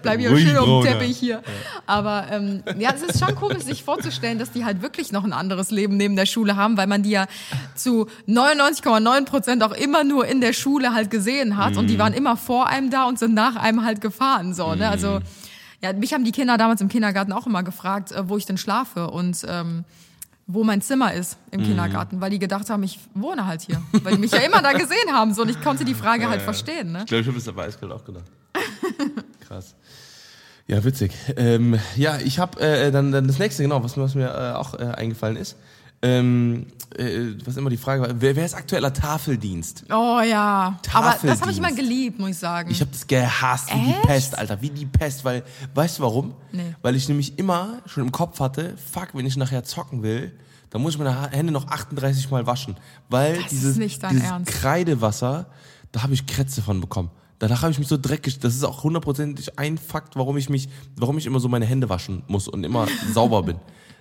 [0.00, 0.88] bleib hier Ruhig, schön den Bruder.
[0.92, 1.42] Teppich hier.
[1.86, 5.34] Aber ähm, ja, es ist schon komisch, sich vorzustellen, dass die halt wirklich noch ein
[5.34, 7.26] anderes Leben neben der Schule haben, weil man die ja
[7.74, 11.88] zu 99,9 Prozent auch immer nur in der Schule halt gesehen hat und Mhm.
[11.88, 14.54] die waren immer vor einem da und sind nach einem halt gefahren.
[14.54, 14.88] So, ne?
[14.88, 15.20] Also
[15.82, 18.56] ja, mich haben die Kinder damals im Kindergarten auch immer gefragt, äh, wo ich denn
[18.56, 19.84] schlafe und ähm,
[20.46, 21.64] wo mein Zimmer ist im Mhm.
[21.64, 24.72] Kindergarten, weil die gedacht haben, ich wohne halt hier, weil die mich ja immer da
[24.72, 26.92] gesehen haben so und ich konnte die Frage halt verstehen.
[26.92, 27.00] Ne?
[27.00, 28.24] Ich glaube, ich habe es aber eiskalt auch gedacht.
[29.46, 29.74] Krass.
[30.68, 31.12] Ja, witzig.
[31.36, 34.74] Ähm, ja, ich habe äh, dann, dann das nächste, genau, was, was mir äh, auch
[34.74, 35.56] äh, eingefallen ist.
[36.02, 39.84] Ähm, äh, was immer die Frage war, wer, wer ist aktueller Tafeldienst?
[39.90, 42.70] Oh ja, aber das habe ich immer geliebt, muss ich sagen.
[42.70, 44.02] Ich habe das gehasst wie Echt?
[44.02, 45.42] die Pest, Alter, wie die Pest, weil,
[45.74, 46.34] weißt du warum?
[46.52, 46.74] Nee.
[46.82, 50.32] Weil ich nämlich immer schon im Kopf hatte, fuck, wenn ich nachher zocken will,
[50.70, 52.76] dann muss ich meine Ha- Hände noch 38 Mal waschen,
[53.08, 54.52] weil ist dieses, nicht dein dieses Ernst.
[54.52, 55.46] Kreidewasser,
[55.92, 57.10] da habe ich Krätze von bekommen.
[57.38, 60.68] Danach habe ich mich so dreckig, das ist auch hundertprozentig ein Fakt, warum ich mich,
[60.96, 63.56] warum ich immer so meine Hände waschen muss und immer sauber bin.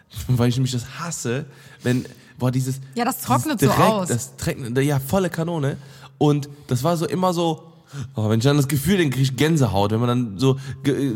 [0.28, 1.46] Weil ich nämlich das hasse,
[1.84, 2.06] wenn,
[2.38, 2.80] boah, dieses.
[2.96, 4.08] Ja, das dieses trocknet so aus.
[4.08, 5.78] Das trocknet, ja, volle Kanone.
[6.18, 7.72] Und das war so immer so,
[8.16, 10.58] oh, wenn ich dann das Gefühl, dann krieg ich Gänsehaut, wenn man dann so,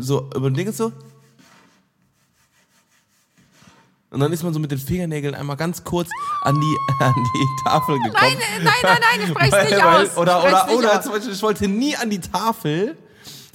[0.00, 0.92] so über den Ding so.
[4.10, 6.08] Und dann ist man so mit den Fingernägeln einmal ganz kurz
[6.42, 8.14] an die, an die Tafel gekommen.
[8.14, 10.16] nein, nein, nein, nein, ich spreche nicht weil- aus.
[10.16, 11.04] Oder, oder, oder aus.
[11.04, 12.96] zum Beispiel, ich wollte nie an die Tafel,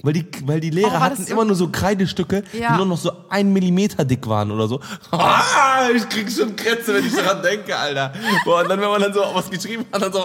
[0.06, 2.70] weil die, weil die Lehrer Oh, hatten so- immer nur so Kreidestücke, Ja.
[2.72, 4.80] die nur noch so ein Millimeter dick waren oder so.
[5.10, 8.12] Ah, ich krieg schon Krätze, wenn ich daran denke, Alter.
[8.44, 10.24] Boah, und dann, wenn man dann so was geschrieben hat, dann so,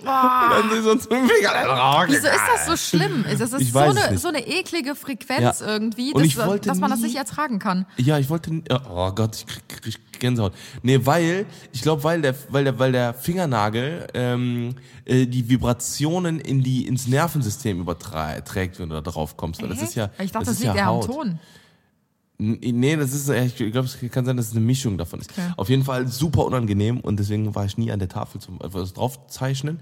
[0.00, 2.04] und dann so ein Finger.
[2.08, 3.24] Wieso ist das so schlimm?
[3.38, 5.66] Das ist Ich so eine, so eine eklige Frequenz Ja.
[5.66, 7.86] irgendwie, dass, dass man das nicht ertragen kann.
[7.96, 10.52] Ja, ich wollte, oh Gott, ich krieg, krieg Gänsehaut.
[10.82, 16.40] Nee, weil, ich glaube, weil der, weil der, weil der Fingernagel ähm, äh, die Vibrationen
[16.40, 19.62] in die, ins Nervensystem überträgt, wenn du da drauf kommst.
[19.62, 21.00] Weil das ist ja, ich dachte, das das, liegt ja eher am.
[21.00, 21.38] Ton.
[22.40, 25.30] Nee, das ist, äh, ich glaube, es kann sein, dass es eine Mischung davon ist.
[25.32, 25.52] Okay.
[25.56, 28.92] Auf jeden Fall super unangenehm und deswegen war ich nie an der Tafel zum etwas
[28.92, 29.80] draufzeichnen.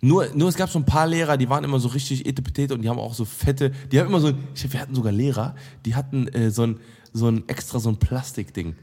[0.00, 2.82] Nur, nur es gab so ein paar Lehrer, die waren immer so richtig etepetete und
[2.82, 5.54] die haben auch so fette, die haben immer so, ich, wir hatten sogar Lehrer,
[5.86, 6.80] die hatten äh, so ein,
[7.12, 8.74] so ein extra so ein Plastikding.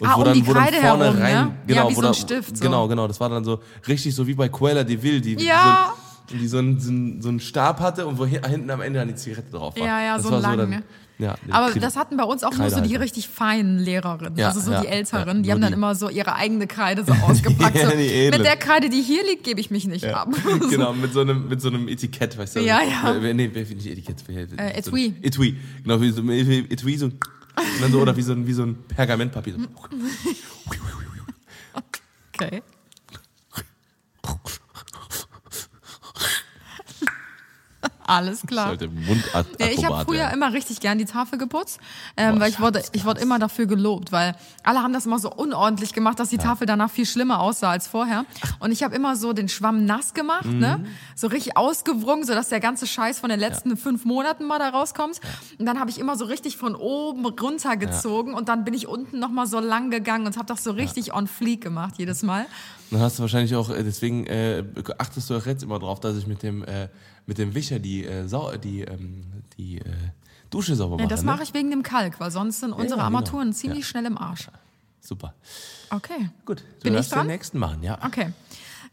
[0.00, 1.30] Und Ah, um die Kreide herum, ne?
[1.30, 2.62] Ja, genau, wie wo so ein Stift, so.
[2.62, 5.36] Genau, genau, das war dann so richtig so wie bei Quella de Vil, die, Ja.
[5.36, 5.97] die, so,
[6.30, 8.98] die so, einen, so, einen, so einen Stab hatte und wo hi- hinten am Ende
[8.98, 9.86] dann die Zigarette drauf war.
[9.86, 10.82] Ja, ja, das so lang, dann, ne?
[11.20, 13.00] Ja, Aber das hatten bei uns auch nur so die Kreidehalter.
[13.02, 15.38] richtig feinen Lehrerinnen, Ja, also so ja, die älteren.
[15.38, 15.76] ja, die haben dann die.
[15.76, 17.74] immer so ihre eigene Kreide so ausgepackt.
[17.74, 20.28] Ja, so, mit der Kreide, die hier liegt, gebe ich mich nicht ab.
[20.32, 20.68] So.
[20.70, 22.60] Genau, mit so einem, mit so einem Etikett, weißt du?
[22.60, 23.16] Ja, ja.
[23.16, 24.28] Äh, Nee, wer- nicht Etikett.
[24.28, 25.06] Äh, so Etui.
[25.08, 25.56] ein Etui.
[25.82, 27.10] Genau, wie so ein Etui, so,
[27.90, 29.54] so, oder wie so ein, wie so ein Pergamentpapier.
[29.54, 29.60] So.
[32.40, 32.62] Okay.
[38.08, 38.70] Alles klar.
[38.70, 41.78] Mundart Ja, ich habe früher immer richtig gern die Tafel geputzt,
[42.16, 45.18] ähm, Boah, weil ich wurde, ich wurde immer dafür gelobt, weil alle haben das immer
[45.18, 48.24] so unordentlich gemacht, dass die Tafel danach viel schlimmer aussah als vorher.
[48.60, 52.48] Und ich habe immer so den Schwamm nass gemacht, ne, so richtig ausgewrungen, so dass
[52.48, 55.20] der ganze Scheiß von den letzten fünf Monaten mal da rauskommt.
[55.58, 59.18] Und dann habe ich immer so richtig von oben runtergezogen und dann bin ich unten
[59.18, 62.46] noch mal so lang gegangen und habe das so richtig on fleek gemacht jedes Mal.
[62.90, 64.64] Dann hast du wahrscheinlich auch, äh, deswegen äh,
[64.96, 66.88] achtest du auch jetzt immer drauf, dass ich mit dem, äh,
[67.28, 69.22] mit dem Wischer die, äh, Sau die, ähm,
[69.56, 69.84] die äh,
[70.50, 71.02] Dusche sauber mache.
[71.02, 71.26] Ja, das ne?
[71.26, 73.56] mache ich wegen dem Kalk, weil sonst sind unsere ja, Armaturen genau.
[73.56, 74.48] ziemlich schnell im Arsch.
[75.00, 75.34] Super.
[75.90, 76.30] Okay.
[76.46, 77.26] Gut, du Bin ich darfst dran?
[77.26, 77.98] den nächsten machen, ja.
[78.04, 78.32] Okay.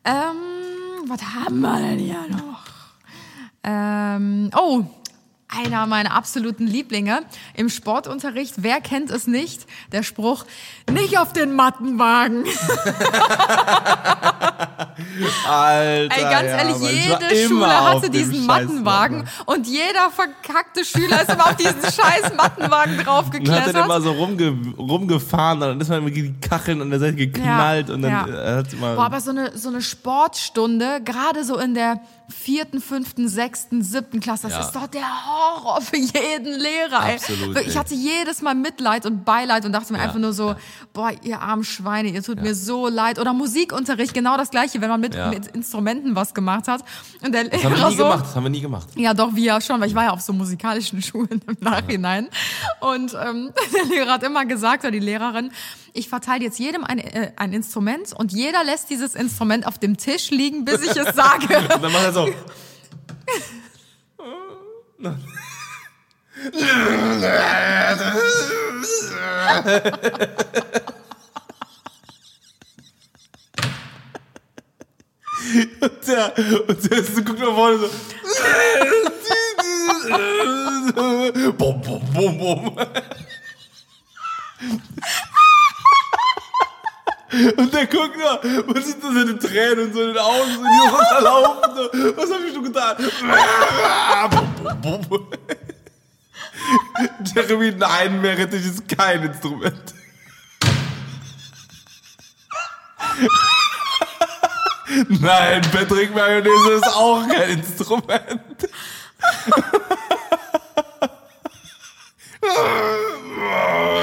[0.03, 2.65] Ähm, was haben wir denn hier noch?
[3.63, 4.83] Ähm, oh,
[5.47, 7.21] einer meiner absoluten Lieblinge
[7.53, 8.55] im Sportunterricht.
[8.57, 9.65] Wer kennt es nicht?
[9.93, 10.45] Der Spruch,
[10.91, 12.43] nicht auf den Mattenwagen.
[15.47, 21.31] Alter, Ey, ganz ja, ehrlich, jede Schule hatte diesen Mattenwagen und jeder verkackte Schüler ist
[21.31, 23.75] immer auf diesen scheiß Mattenwagen Und hat draufgeklettert.
[23.75, 27.15] dann immer so rumge rumgefahren, dann ist man immer gegen die Kacheln an der Seite
[27.15, 28.27] geknallt und dann ja.
[28.27, 28.95] äh, hat's immer.
[28.95, 34.19] Boah, aber so eine, so eine Sportstunde, gerade so in der vierten, fünften, sechsten, siebten
[34.19, 34.59] Klasse, das Ja.
[34.61, 37.05] ist doch der Horror für jeden Lehrer.
[37.07, 37.15] Ey.
[37.15, 37.79] Absolut, Wirklich, Ich ey.
[37.79, 40.57] hatte jedes Mal Mitleid und Beileid und dachte mir Ja, einfach nur so, ja.
[40.93, 43.19] boah, ihr armen Schweine, ihr tut mir so leid.
[43.19, 46.83] Oder Musikunterricht, genau das Gleiche, wenn man mit, mit Instrumenten was gemacht hat.
[47.23, 48.87] Und der das haben wir Lehrer nie so, gemacht, das haben wir nie gemacht.
[48.95, 52.29] ja, doch, wir ja schon, weil ich war ja auf so musikalischen Schulen im Nachhinein.
[52.81, 55.51] Und ähm, der Lehrer hat immer gesagt, oder die Lehrerin,
[55.95, 59.97] ich verteile jetzt jedem ein, äh, ein Instrument und jeder lässt dieses Instrument auf dem
[59.97, 61.57] Tisch liegen, bis ich es sage.
[61.57, 62.29] Und dann macht er so.
[75.79, 76.33] Und der,
[76.67, 77.89] und der guckt nach vorne so.
[81.53, 82.77] bum, bum, bum, bum.
[87.31, 90.87] Und der guckt nur, man sieht so seine Tränen so in den Augen, so die
[90.95, 91.71] runterlaufen.
[91.75, 91.89] So.
[92.17, 92.95] Was hab ich schon getan?
[97.35, 99.93] Jeremy, nein, Meerrettich ist kein Instrument.
[105.09, 108.69] Nein, Patrick Mayonnaise ist auch kein Instrument.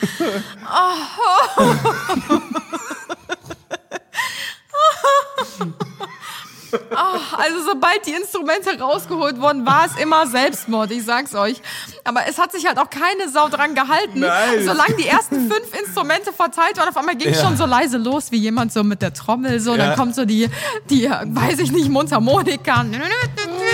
[7.37, 11.61] Also sobald die Instrumente rausgeholt wurden, war es immer Selbstmord, ich sag's euch.
[12.03, 14.21] Aber es hat sich halt auch keine Sau dran gehalten.
[14.21, 14.65] Nein.
[14.65, 17.43] Solange die ersten fünf Instrumente verteilt waren, auf einmal ging Ja.
[17.43, 19.89] schon so leise los, wie jemand so mit der Trommel, so, Ja.
[19.89, 20.49] dann kommt so die,
[20.89, 22.85] die, weiß ich nicht, Mundharmonika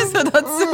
[0.08, 0.68] so dazu.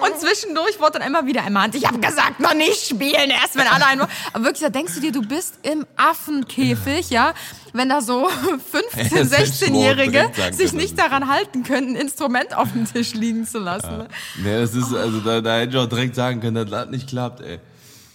[0.00, 3.66] Und zwischendurch wurde dann immer wieder ermahnt, ich habe gesagt, noch nicht spielen, erst wenn
[3.66, 4.08] alle einmal.
[4.32, 7.34] Aber wirklich, da denkst du dir, du bist im Affenkäfig, ja,
[7.72, 8.28] wenn da so
[8.98, 12.90] 15-, Ja, Selbstmord 16-Jährige direkt sagen sich nicht daran halten können, ein Instrument auf dem
[12.90, 14.06] Tisch liegen zu lassen.
[14.42, 17.40] Nee, das ist, also da, da hätte ich auch direkt sagen können, das nicht klappt,
[17.40, 17.58] ey.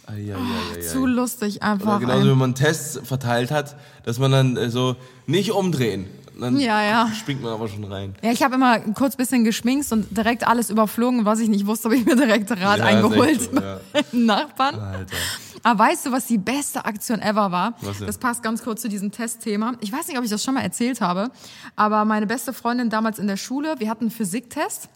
[0.06, 2.00] Ai, ai, ai, ai, Zu lustig Oder einfach.
[2.00, 2.32] genauso, ey.
[2.32, 4.96] wenn man Tests verteilt hat, dass man dann äh, so
[5.28, 6.08] nicht umdrehen.
[6.40, 7.10] Dann Ja, ja.
[7.14, 8.16] springt man aber schon rein.
[8.24, 11.86] Ja, ich habe immer kurz bisschen geschminkt und direkt alles überflogen, was ich nicht wusste,
[11.86, 13.80] habe ich mir direkt Rad Ja, eingeholt so, ja.
[14.12, 14.80] Nachbarn.
[14.80, 15.16] Alter.
[15.64, 17.74] Aber weißt du, was die beste Aktion ever war?
[18.06, 19.74] Das passt ganz kurz zu diesem Testthema.
[19.80, 21.30] Ich weiß nicht, ob ich das schon mal erzählt habe,
[21.76, 24.90] aber meine beste Freundin damals in der Schule, wir hatten einen Physiktest.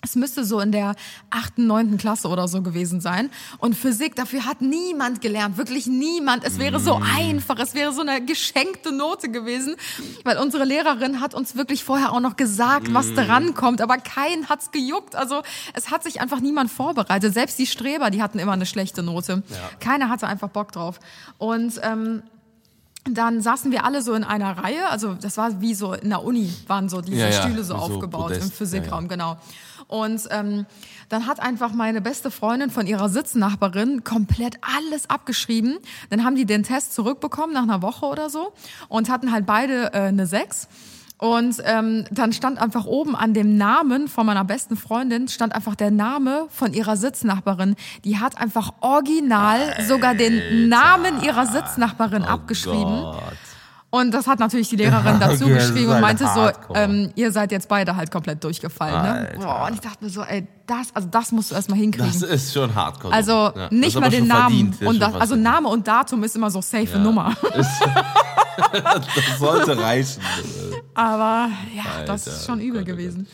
[0.00, 0.94] Es müsste so in der
[1.30, 3.30] achten, neunten Klasse oder so gewesen sein.
[3.58, 6.44] Und Physik, dafür hat niemand gelernt, wirklich niemand.
[6.44, 9.74] Es wäre so einfach, es wäre so eine geschenkte Note gewesen,
[10.22, 14.48] weil unsere Lehrerin hat uns wirklich vorher auch noch gesagt, was dran kommt, aber keinen
[14.48, 15.16] hat's gejuckt.
[15.16, 15.42] Also
[15.74, 17.34] es hat sich einfach niemand vorbereitet.
[17.34, 19.42] Selbst die Streber, die hatten immer eine schlechte Note.
[19.80, 21.00] Keiner hatte einfach Bock drauf.
[21.38, 22.22] Und ähm,
[23.04, 26.22] dann saßen wir alle so in einer Reihe, also das war wie so in der
[26.24, 29.36] Uni, waren so diese Ja, ja, Stühle so, so aufgebaut Podest, im Physikraum, ja, genau.
[29.88, 30.66] Und ähm,
[31.08, 35.78] dann hat einfach meine beste Freundin von ihrer Sitznachbarin komplett alles abgeschrieben.
[36.10, 38.52] Dann haben die den Test zurückbekommen nach einer Woche oder so
[38.88, 40.68] und hatten halt beide äh, eine 6.
[41.18, 45.74] Und ähm, dann stand einfach oben an dem Namen von meiner besten Freundin, stand einfach
[45.74, 47.74] der Name von ihrer Sitznachbarin.
[48.04, 53.02] Die hat einfach original sogar den Namen ihrer Sitznachbarin abgeschrieben.
[53.02, 53.57] Oh Gott.
[53.90, 57.10] Und das hat natürlich die Lehrerin dazu Okay, das geschrieben und halt meinte so, ähm,
[57.14, 59.02] ihr seid jetzt beide halt komplett durchgefallen.
[59.02, 59.32] Ne?
[59.40, 62.12] Boah, und ich dachte mir so, ey, das, also das musst du erstmal hinkriegen.
[62.20, 63.14] Das ist schon hardcore.
[63.14, 64.76] also Ja, das nicht mal den Namen.
[64.78, 65.36] Das Und das, also.
[65.36, 66.98] Name und Datum ist immer so safe Ja.
[66.98, 67.34] Nummer.
[68.72, 70.20] Das sollte reichen.
[70.94, 73.28] Aber ja, das Alter, ist schon übel Gott, oh gewesen.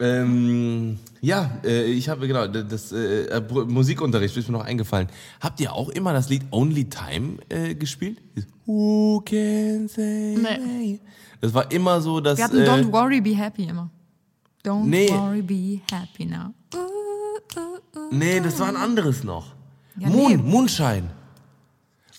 [0.00, 5.08] Ähm, ja, äh, ich habe genau das äh, äh, Musikunterricht ist mir noch eingefallen.
[5.40, 8.20] Habt ihr auch immer das Lied Only Time äh, gespielt?
[8.66, 10.36] Who can say?
[10.36, 11.00] Nee.
[11.40, 13.90] Das war immer so, dass Wir hatten äh, Don't Worry, Be Happy immer.
[14.64, 15.08] Don't Nee.
[15.10, 16.52] Worry, Be Happy now.
[16.74, 16.78] Uh,
[17.58, 18.08] uh, uh.
[18.10, 19.54] nee, das war ein anderes noch.
[19.98, 20.36] Ja, Moon, nee.
[20.36, 21.10] Moonshine.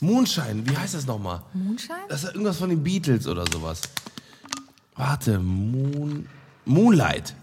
[0.02, 1.42] Moonshine, wie heißt das nochmal?
[1.54, 2.00] Moonshine?
[2.10, 3.82] Das ist irgendwas von den Beatles oder sowas.
[4.96, 6.28] Warte, Moon,
[6.66, 7.36] Moonlight.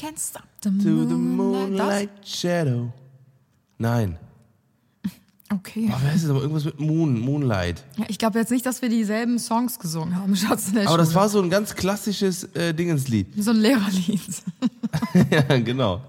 [0.00, 2.10] Can't stop the To the moonlight.
[2.24, 2.92] shadow.
[3.78, 4.18] Nein.
[5.52, 5.90] Okay.
[5.92, 6.30] Oh, wer ist das?
[6.30, 7.82] Aber irgendwas mit Moon, Moonlight.
[7.96, 10.96] Ja, ich glaube jetzt nicht, dass wir dieselben Songs gesungen haben, Schatz in der Aber
[10.98, 13.26] das war so ein ganz klassisches äh, Dingenslied.
[13.42, 14.42] so ein Lehrerlied.
[15.30, 16.02] ja, genau.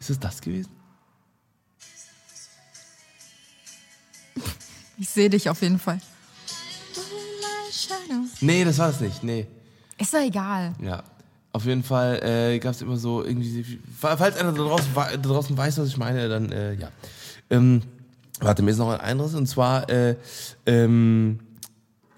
[0.00, 0.70] Ist es das gewesen?
[4.96, 6.00] Ich sehe dich auf jeden Fall.
[8.40, 9.22] Nee, das war es nicht.
[9.22, 9.46] Nee.
[9.98, 10.74] Ist doch egal.
[10.82, 11.04] Ja.
[11.56, 13.78] Auf jeden Fall äh, gab es immer so irgendwie.
[13.98, 16.88] Falls einer da draußen, da draußen weiß, was ich meine, dann äh, ja.
[17.48, 17.80] Ähm,
[18.40, 20.16] warte, mir ist noch ein anderes und zwar äh,
[20.66, 21.38] ähm,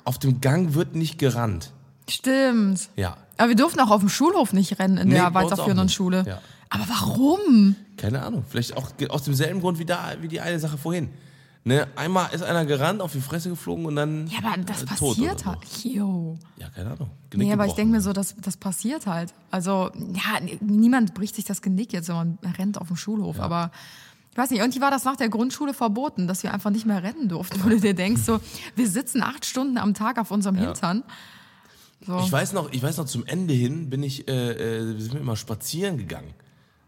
[0.02, 1.70] auf dem Gang wird nicht gerannt.
[2.10, 2.88] Stimmt.
[2.96, 3.16] Ja.
[3.36, 5.88] Aber wir durften auch auf dem Schulhof nicht rennen in Nee, der weiterführenden.
[5.88, 6.24] Schule.
[6.26, 6.40] Ja.
[6.68, 7.76] Aber warum?
[7.96, 8.44] Keine Ahnung.
[8.48, 11.10] Vielleicht auch aus demselben Grund wie da, wie die eine Sache vorhin.
[11.68, 11.86] Ne?
[11.96, 14.26] Einmal ist einer gerannt, auf die Fresse geflogen und dann.
[14.28, 15.58] Ja, aber das äh, passiert halt.
[15.84, 16.38] Jo.
[16.56, 17.10] Ja, keine Ahnung.
[17.28, 17.76] Genick Nee, aber ich gebrochen.
[17.76, 19.34] denke mir so, das, das passiert halt.
[19.50, 23.38] Also, ja, niemand bricht sich das Genick jetzt, wenn man rennt auf dem Schulhof.
[23.38, 23.70] Aber
[24.32, 27.02] ich weiß nicht, irgendwie war das nach der Grundschule verboten, dass wir einfach nicht mehr
[27.02, 27.60] rennen durften.
[27.62, 28.40] Wo du dir denkst, so,
[28.74, 31.04] wir sitzen acht Stunden am Tag auf unserem Hintern.
[32.06, 32.18] So.
[32.20, 35.20] Ich weiß noch, ich weiß noch, zum Ende hin bin ich, äh, äh, sind wir
[35.20, 36.32] immer spazieren gegangen.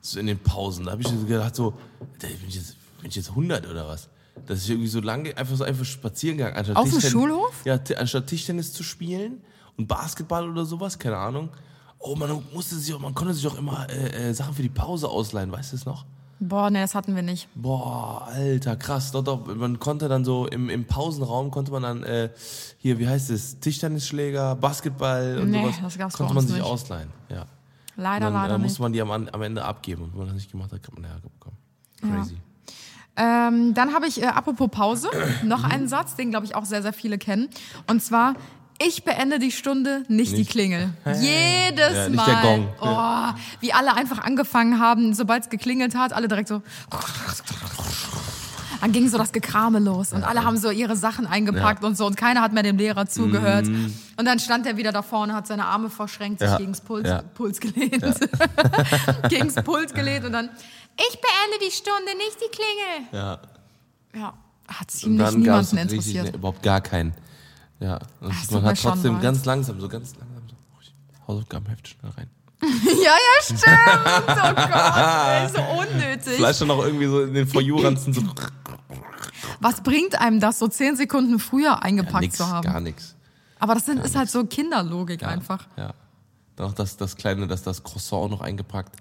[0.01, 0.87] So in den Pausen.
[0.87, 1.75] Da habe ich gedacht, so,
[2.19, 4.09] bin ich, jetzt, bin ich jetzt 100 oder was?
[4.47, 6.57] Dass ich irgendwie so lange einfach so einfach spazieren gegangen.
[6.57, 7.63] Anstatt Auf dem Tischtennis- Schulhof?
[7.65, 9.41] Ja, anstatt Tischtennis zu spielen
[9.77, 11.51] und Basketball oder sowas, keine Ahnung.
[11.99, 14.69] Oh, man musste sich auch, man konnte sich auch immer äh, äh, Sachen für die
[14.71, 16.07] Pause ausleihen, weißt du es noch?
[16.43, 17.49] Boah, nee, das hatten wir nicht.
[17.55, 19.13] Boah, alter, krass.
[19.13, 22.31] Doch, doch, man konnte dann so im, im Pausenraum konnte man dann äh,
[22.79, 25.77] hier, wie heißt es, Tischtennisschläger, Basketball und Nee, sowas.
[25.83, 26.65] das gab's konnte man sich nicht.
[26.65, 27.45] ausleihen, ja.
[27.97, 28.65] Leider, Und dann leider äh, nicht.
[28.69, 30.05] musste man die am, am Ende abgeben.
[30.05, 31.57] Und wenn man das nicht gemacht hat, kann man nachher bekommen.
[32.01, 32.39] Crazy.
[33.23, 35.11] Ähm, dann habe ich, äh, apropos Pause,
[35.45, 37.49] noch einen Satz, den glaube ich auch sehr, sehr viele kennen.
[37.87, 38.35] Und zwar,
[38.83, 40.89] ich beende die Stunde, nicht, die Nicht- Klingel.
[41.21, 42.25] Jedes Ja, Mal.
[42.27, 42.69] der Gong.
[42.81, 46.63] Oh, wie alle einfach angefangen haben, sobald es geklingelt hat, alle direkt so.
[48.81, 51.89] Dann ging so das Gekrame los und alle haben so ihre Sachen eingepackt Ja.
[51.89, 53.67] und so und keiner hat mehr dem Lehrer zugehört.
[53.69, 56.57] Und dann stand er wieder da vorne, hat seine Arme verschränkt, sich Ja.
[56.57, 57.07] gegens Puls.
[57.35, 58.03] Puls gelehnt.
[59.29, 60.49] gegens Puls gelehnt und dann,
[61.09, 63.09] ich beende die Stunde, nicht die Klingel.
[63.13, 63.41] Ja.
[64.15, 64.35] Ja,
[64.69, 66.25] hat ziemlich es niemanden richtig, interessiert.
[66.27, 67.15] ne, überhaupt gar keinen.
[67.79, 67.99] Ja.
[68.21, 69.23] Und tut man hat schon trotzdem leid.
[69.23, 70.57] ganz langsam, so ganz langsam so
[71.27, 72.31] Hausaufgabenheft schnell rein.
[73.03, 73.65] Ja, ja, stimmt.
[74.29, 76.35] Oh Gott, so unnötig.
[76.35, 78.23] Vielleicht dann noch irgendwie so in den Vorjuranzen so
[79.61, 82.63] Was bringt einem das, so zehn Sekunden früher eingepackt nix, zu haben?
[82.65, 83.15] gar nichts.
[83.59, 85.67] Aber das sind, ist halt so Kinderlogik einfach.
[85.77, 85.95] Ja.
[86.57, 88.97] Dann noch das, das kleine, das, das Croissant auch noch eingepackt.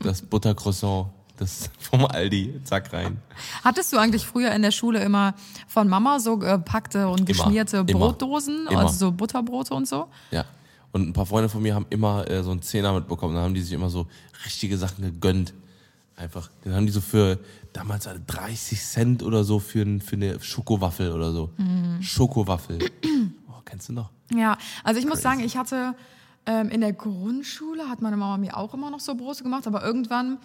[0.00, 3.18] das Buttercroissant, das vom Aldi, zack rein.
[3.64, 5.34] Hattest du eigentlich früher in der Schule immer
[5.68, 7.98] von Mama so gepackte und geschmierte Immer.
[7.98, 8.80] Brotdosen, Immer.
[8.80, 10.08] also so Butterbrote und so?
[10.30, 10.44] Ja.
[10.92, 13.34] Und ein paar Freunde von mir haben immer äh, so einen Zehner mitbekommen.
[13.34, 14.06] Dann haben die sich immer so
[14.44, 15.54] richtige Sachen gegönnt.
[16.16, 16.50] Einfach.
[16.64, 17.38] Den haben die so für
[17.72, 21.50] damals halt 30 Cent oder so für, für eine Schokowaffel oder so.
[21.56, 22.02] Mhm.
[22.02, 22.78] Schokowaffel.
[23.48, 24.10] Oh, kennst du noch?
[24.34, 25.94] Ja, also ich muss sagen, ich hatte
[26.44, 29.84] Ähm, in der Grundschule hat meine Mama mir auch immer noch so Brote gemacht, aber
[29.84, 30.38] irgendwann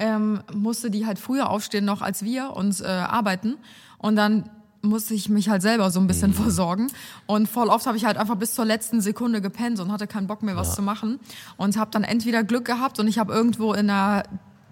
[0.00, 3.56] ähm, musste die halt früher aufstehen noch als wir und äh, arbeiten.
[3.98, 4.50] Und dann
[4.82, 6.86] musste ich mich halt selber so ein bisschen versorgen.
[7.26, 10.26] Und voll oft habe ich halt einfach bis zur letzten Sekunde gepennt und hatte keinen
[10.26, 11.20] Bock mehr, was zu machen.
[11.58, 14.24] Und habe dann entweder Glück gehabt und ich habe irgendwo in der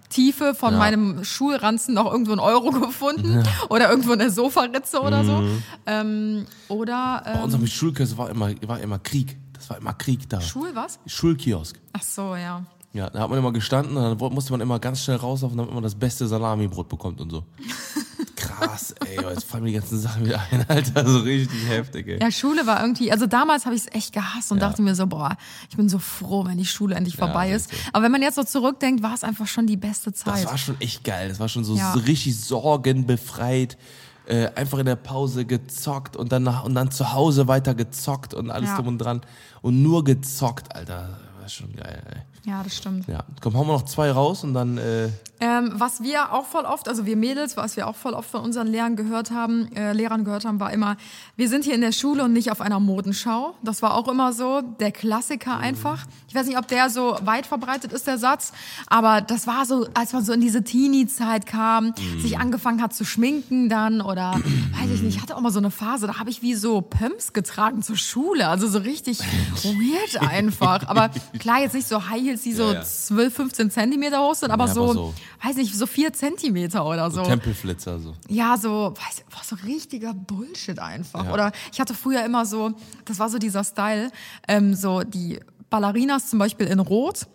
[0.09, 0.79] Tiefe von Ja.
[0.79, 5.43] meinem Schulranzen noch irgendwo einen Euro gefunden oder irgendwo eine Sofaritze oder so.
[5.85, 9.37] Ähm, oder Bei ähm, unserem Schulkiosk war immer, war immer Krieg.
[9.53, 10.41] Das war immer Krieg da.
[10.41, 10.97] Schul was?
[11.05, 11.79] Schulkiosk.
[11.93, 12.63] Ach so, ja.
[12.91, 15.73] Ja, da hat man immer gestanden und dann musste man immer ganz schnell rauslaufen, damit
[15.73, 17.43] man das beste Salamibrot bekommt und so.
[18.35, 22.19] Krass, ey, jetzt fallen mir die ganzen Sachen wieder ein, Alter, so richtig heftig, ey.
[22.19, 24.67] Ja, Schule war irgendwie, also damals habe ich es echt gehasst und Ja.
[24.69, 25.37] dachte mir so, boah,
[25.69, 27.71] ich bin so froh, wenn die Schule endlich vorbei ist.
[27.71, 27.87] richtig.
[27.93, 30.43] Aber wenn man jetzt so zurückdenkt, war es einfach schon die beste Zeit.
[30.43, 31.29] Das war schon echt geil.
[31.29, 31.93] Das war schon so, Ja.
[31.93, 33.77] richtig sorgenbefreit.
[34.25, 38.35] Äh, einfach in der Pause gezockt und dann, nach, und dann zu Hause weiter gezockt
[38.35, 38.75] und alles Ja.
[38.75, 39.21] drum und dran.
[39.61, 41.19] Und nur gezockt, Alter.
[41.33, 42.21] Das war schon geil, ey.
[42.45, 43.07] Ja, das stimmt.
[43.07, 45.09] Ja, komm, hauen wir noch zwei raus und dann, äh,
[45.41, 48.41] Ähm, was wir auch voll oft, also wir Mädels, was wir auch voll oft von
[48.41, 50.97] unseren Lehrern gehört haben, äh, Lehrern gehört haben, war immer,
[51.37, 53.55] wir sind hier in der Schule und nicht auf einer Modenschau.
[53.63, 56.05] Das war auch immer so der Klassiker einfach.
[56.27, 58.51] Ich weiß nicht, ob der so weit verbreitet ist, der Satz,
[58.87, 63.05] aber das war so, als man so in diese Teenie-Zeit kam, sich angefangen hat zu
[63.05, 64.33] schminken dann oder,
[64.81, 66.81] weiß ich nicht, ich hatte auch mal so eine Phase, da habe ich wie so
[66.81, 69.19] Pumps getragen zur Schule, also so richtig
[69.63, 70.87] weird einfach.
[70.87, 71.09] Aber
[71.39, 72.83] klar, jetzt nicht so High Heels, die so Ja, ja.
[72.83, 75.13] 12, 15 Zentimeter hoch sind, aber Ja, so, aber so-
[75.43, 77.23] weiß nicht, so vier Zentimeter oder so.
[77.23, 78.13] Tempelflitzer, so.
[78.27, 81.25] Ja, so, weiß, boah, so richtiger Bullshit einfach.
[81.25, 81.33] Ja.
[81.33, 82.71] Oder ich hatte früher immer so,
[83.05, 84.11] das war so dieser Style,
[84.47, 87.27] ähm, so die Ballerinas zum Beispiel in Rot.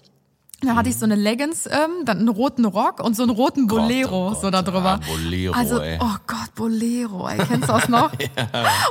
[0.60, 3.68] Dann hatte ich so eine Leggings, ähm, dann einen roten Rock und so einen roten
[3.68, 4.98] Gott, Bolero oh Gott, so da drüber.
[5.06, 5.98] ja, Bolero, also, ey.
[6.00, 8.10] oh Gott, Bolero, ey, kennst du das noch?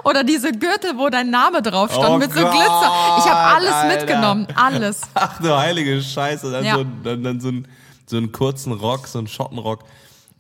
[0.04, 3.18] Oder diese Gürtel, wo dein Name drauf stand Oh mit so Gott, Glitzer.
[3.18, 3.98] Ich habe alles Alter.
[3.98, 5.02] mitgenommen, alles.
[5.16, 6.52] Ach du heilige Scheiße.
[6.52, 6.76] Dann, Ja.
[6.76, 7.68] so, dann, dann so, ein,
[8.14, 9.80] so einen kurzen Rock, so einen Schottenrock.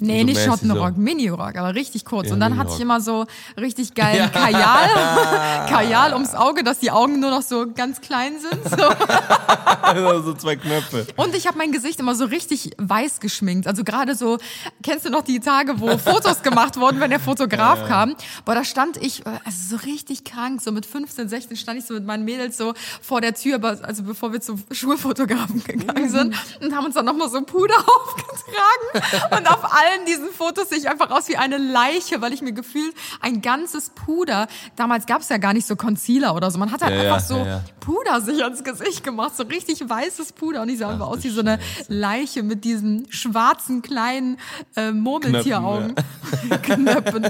[0.06, 1.01] Nee, so nicht Schottenrock, So.
[1.01, 2.28] Mini-Rock, aber richtig kurz.
[2.28, 3.26] Ja, und dann hatte ich immer so
[3.58, 4.89] richtig geilen Kajal,
[5.70, 8.64] Kajal ums Auge, dass die Augen nur noch so ganz klein sind.
[8.70, 8.78] So.
[10.24, 11.08] so zwei Knöpfe.
[11.16, 13.68] Und ich habe mein Gesicht immer so richtig weiß geschminkt.
[13.68, 14.39] Also gerade so,
[14.82, 18.16] kennst du noch die Tage, wo Fotos gemacht wurden, wenn der Fotograf kam?
[18.45, 21.86] Boah, da stand ich, äh, also so richtig krank, so mit 15, 16 stand ich
[21.86, 26.36] so mit meinen Mädels so vor der Tür, also bevor wir zum Schulfotografen gegangen sind
[26.62, 29.38] und haben uns dann nochmal so Puder aufgetragen.
[29.38, 32.54] Und auf allen diesen Fotos sehe ich einfach aus wie eine Leiche, weil ich mir
[32.54, 36.72] gefühlt ein ganzes Puder, damals gab es ja gar nicht so Concealer oder so, man
[36.72, 37.64] hat halt Ja, ja, einfach so ja, ja.
[37.80, 41.24] Puder sich ans Gesicht gemacht, so richtig weißes Puder und ich sah einfach Ach aus
[41.24, 41.60] wie so eine.
[41.88, 44.38] Leiche mit diesen schwarzen kleinen
[44.76, 45.96] äh, Murmeltieraugen.
[46.64, 47.28] Knöpfen.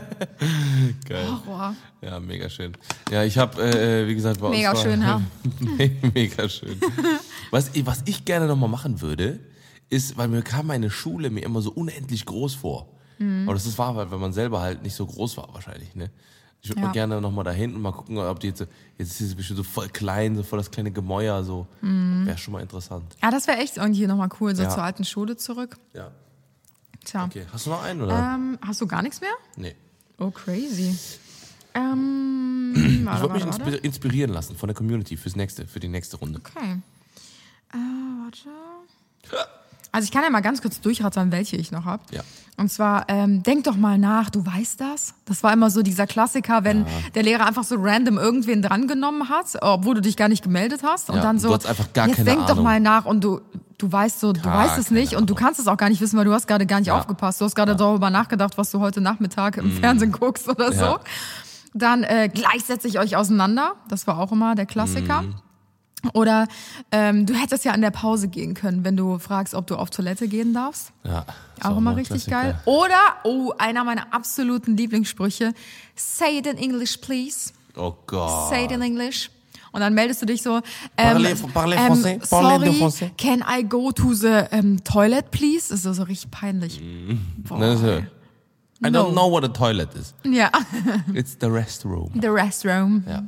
[1.07, 1.27] Geil.
[1.45, 1.75] Horror.
[2.01, 2.73] Ja, mega schön.
[3.11, 5.21] Ja, ich habe, äh, wie gesagt, bei Mega uns war, schön, ja.
[6.13, 6.79] mega schön.
[7.51, 9.39] Was, was ich gerne nochmal machen würde,
[9.89, 12.87] ist, weil mir kam meine Schule mir immer so unendlich groß vor.
[13.19, 13.43] Mhm.
[13.45, 16.09] Aber das ist wahr, weil wenn man selber halt nicht so groß war wahrscheinlich, ne?
[16.61, 16.87] Ich würde Ja.
[16.87, 18.65] mal gerne nochmal dahin und mal gucken, ob die jetzt, so-
[18.97, 21.67] jetzt ist sie bestimmt so voll klein, so voll das kleine Gemäuer, so.
[21.81, 22.25] Mhm.
[22.25, 23.15] Wäre schon mal interessant.
[23.21, 24.69] Ja, das wäre echt irgendwie nochmal cool, so Ja.
[24.69, 25.77] zur alten Schule zurück.
[25.93, 26.11] Ja.
[27.03, 27.25] Tja.
[27.25, 27.45] Okay.
[27.51, 28.17] Hast du noch einen, oder?
[28.35, 29.33] Ähm, hast du gar nichts mehr?
[29.57, 29.75] Nee.
[30.17, 30.97] Oh, crazy.
[31.75, 33.77] Ähm, Ich wollte mich warte, warte.
[33.77, 36.39] inspi- inspirieren lassen von der Community fürs nächste, für die nächste Runde.
[36.39, 36.79] Okay.
[37.73, 38.49] Äh, warte.
[39.93, 42.01] Also ich kann ja mal ganz kurz durchrattern, welche ich noch habe.
[42.11, 42.21] Ja.
[42.57, 45.13] Und zwar, ähm, denk doch mal nach, du weißt das?
[45.25, 46.85] Das war immer so dieser Klassiker, wenn
[47.15, 51.09] der Lehrer einfach so random irgendwen drangenommen hat, obwohl du dich gar nicht gemeldet hast.
[51.09, 52.63] Und Ja, dann du so, hattest einfach gar jetzt keine denk doch Ahnung.
[52.63, 53.39] mal nach und du,
[53.77, 56.01] du weißt so, du Gar weißt es nicht und du kannst es auch gar nicht
[56.01, 56.97] wissen, weil du hast gerade gar nicht Ja.
[56.99, 57.39] aufgepasst.
[57.39, 60.81] Du hast gerade darüber nachgedacht, was du heute Nachmittag im Fernsehen guckst oder so.
[60.83, 60.99] Ja.
[61.75, 63.73] Dann äh, gleich setze ich euch auseinander.
[63.89, 65.21] Das war auch immer der Klassiker.
[65.23, 65.35] Mhm.
[66.13, 66.47] Oder
[66.91, 69.89] ähm, du hättest ja in der Pause gehen können, wenn du fragst, ob du auf
[69.89, 70.91] Toilette gehen darfst.
[71.05, 71.25] Ja.
[71.57, 72.41] Ist Auch immer richtig Klassiker.
[72.53, 72.59] geil.
[72.65, 75.53] Oder, oh, einer meiner absoluten Lieblingssprüche.
[75.95, 77.51] Say it in English, please.
[77.77, 78.49] Oh Gott.
[78.49, 79.29] Say it in English.
[79.71, 80.57] Und dann meldest du dich so,
[80.97, 82.25] ähm, Parlez- parlez ähm, français?
[82.27, 83.09] Sorry, français?
[83.17, 85.69] can I go to the ähm, toilet, please?
[85.69, 86.79] Das ist so, so richtig peinlich.
[87.37, 87.59] Boah.
[87.59, 88.03] Das ist,
[88.85, 89.05] I No.
[89.07, 90.13] don't know what a toilet is.
[90.25, 90.51] Ja,
[91.13, 92.11] It's the restroom.
[92.21, 93.03] the restroom.
[93.07, 93.23] Ja.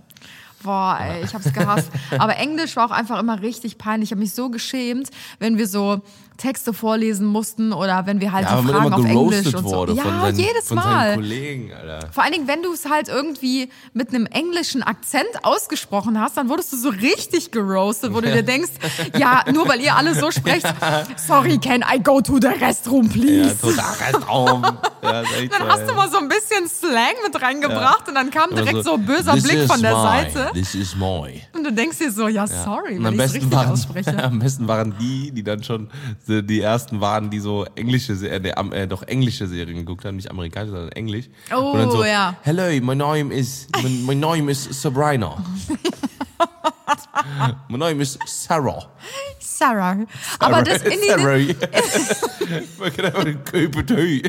[0.65, 1.91] Boah, ey, ich hab's gehasst.
[2.17, 4.07] Aber Englisch war auch einfach immer richtig peinlich.
[4.07, 6.01] Ich habe mich so geschämt, wenn wir so
[6.37, 9.85] Texte vorlesen mussten oder wenn wir halt Ja, die Fragen auf Englisch und so.
[9.87, 11.15] Ja, von, seinen, jedes Mal.
[11.15, 11.71] Kollegen.
[12.11, 16.49] Vor allen Dingen, wenn du es halt irgendwie mit einem englischen Akzent ausgesprochen hast, dann
[16.49, 18.71] wurdest du so richtig geroastet, wo du dir denkst,
[19.17, 20.67] ja, nur weil ihr alle so sprecht,
[21.27, 23.57] sorry, can I go to the restroom, Ja, please?
[23.61, 24.63] total Restroom.
[24.63, 28.77] ja, dann hast du mal so ein bisschen Slang mit reingebracht und dann kam direkt
[28.77, 30.49] so, so, ein böser "This Blick von der my." Seite.
[30.53, 31.41] this is my.
[31.53, 34.23] Und du denkst dir so, ja, sorry, wenn am ich richtig waren, ausspreche.
[34.23, 35.89] am besten waren die, die dann schon
[36.27, 40.71] die ersten waren, die so englische, äh, äh, doch englische Serien geguckt haben, nicht amerikanische,
[40.71, 41.25] sondern englisch.
[41.53, 42.35] Oh, Und dann so, ja.
[42.41, 45.37] Hello, my name is, my, my name is Sabrina.
[47.69, 48.87] my name is Sarah.
[49.39, 49.97] Sarah.
[50.39, 51.37] Aber das in diesen, Sarah.
[52.79, 54.21] Man kann einfach den Köpe tun.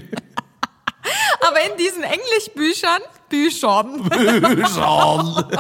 [1.40, 4.10] aber in diesen Englischbüchern, Büchern,
[4.74, 5.44] Schauen.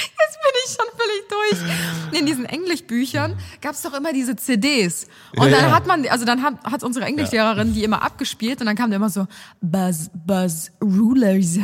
[0.00, 2.18] Jetzt bin ich schon völlig durch.
[2.18, 5.06] In diesen Englischbüchern gab es doch immer diese CDs.
[5.36, 5.76] Und Ja, dann ja.
[5.76, 8.96] hat man, also dann hat, hat unsere Englischlehrerin die immer abgespielt und dann kam da
[8.96, 9.26] immer so
[9.60, 11.58] Buzz, Buzz, Rulers,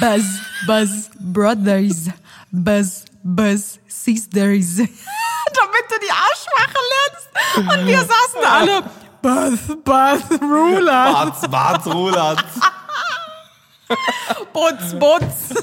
[0.00, 0.24] Buzz,
[0.66, 2.10] Buzz, Brothers,
[2.50, 4.76] Buzz, Buzz, Sisters.
[4.76, 7.78] Damit du die Arschwache lernst.
[7.80, 8.82] Und wir saßen da alle
[9.22, 12.44] Buzz, Buzz, Ruler, Bart's, Bart's, Roland.
[14.52, 15.54] Butz, Butz.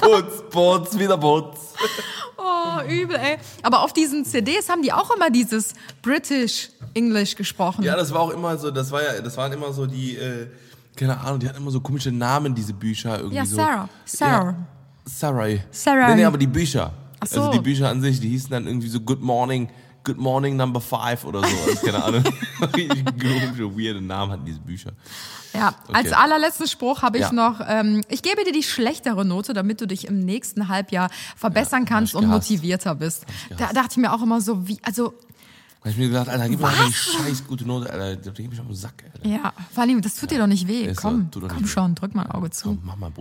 [0.00, 1.74] Putz, Putz, wieder Putz.
[2.36, 3.38] Oh, übel, ey.
[3.62, 7.82] Aber auf diesen CDs haben die auch immer dieses British English gesprochen.
[7.84, 10.48] Ja, das war auch immer so, das war ja, das waren immer so die, äh,
[10.96, 13.56] keine Ahnung, die hatten immer so komische Namen, diese Bücher irgendwie Ja, so.
[13.56, 13.88] Sarah.
[14.04, 14.44] Sarah.
[14.50, 14.56] Ja,
[15.04, 15.48] Sarah.
[15.70, 16.08] Sarah.
[16.10, 16.92] Nee, nee, aber die Bücher.
[17.20, 17.40] Ach so.
[17.40, 19.68] Also die Bücher an sich, die hießen dann irgendwie so Good Morning,
[20.04, 21.46] Good Morning Number Five oder so.
[21.70, 22.24] Also, keine Ahnung.
[22.60, 24.92] Komische, weirde Namen hatten diese Bücher.
[25.54, 26.14] Ja, als Okay.
[26.14, 27.32] allerletzten Spruch habe ich Ja.
[27.32, 31.84] noch, ähm, ich gebe dir die schlechtere Note, damit du dich im nächsten Halbjahr verbessern
[31.84, 33.26] kannst ich und motivierter bist.
[33.50, 36.28] ich Da dachte ich mir auch immer so, wie, also, Da hab ich mir gedacht,
[36.28, 36.94] Alter, gib mir mal die Was?
[36.94, 38.16] scheiß gute Note, Alter.
[38.16, 39.28] Da gib mich auf den Sack, Alter.
[39.28, 40.92] ja, vor allem, das tut dir doch nicht weh.
[40.94, 41.68] So, komm, doch komm weh.
[41.68, 42.68] schon, drück mal ein Auge zu.
[42.68, 43.12] Komm, mach mal.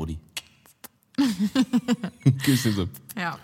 [2.43, 2.87] Küsschen so.
[3.19, 3.37] Ja.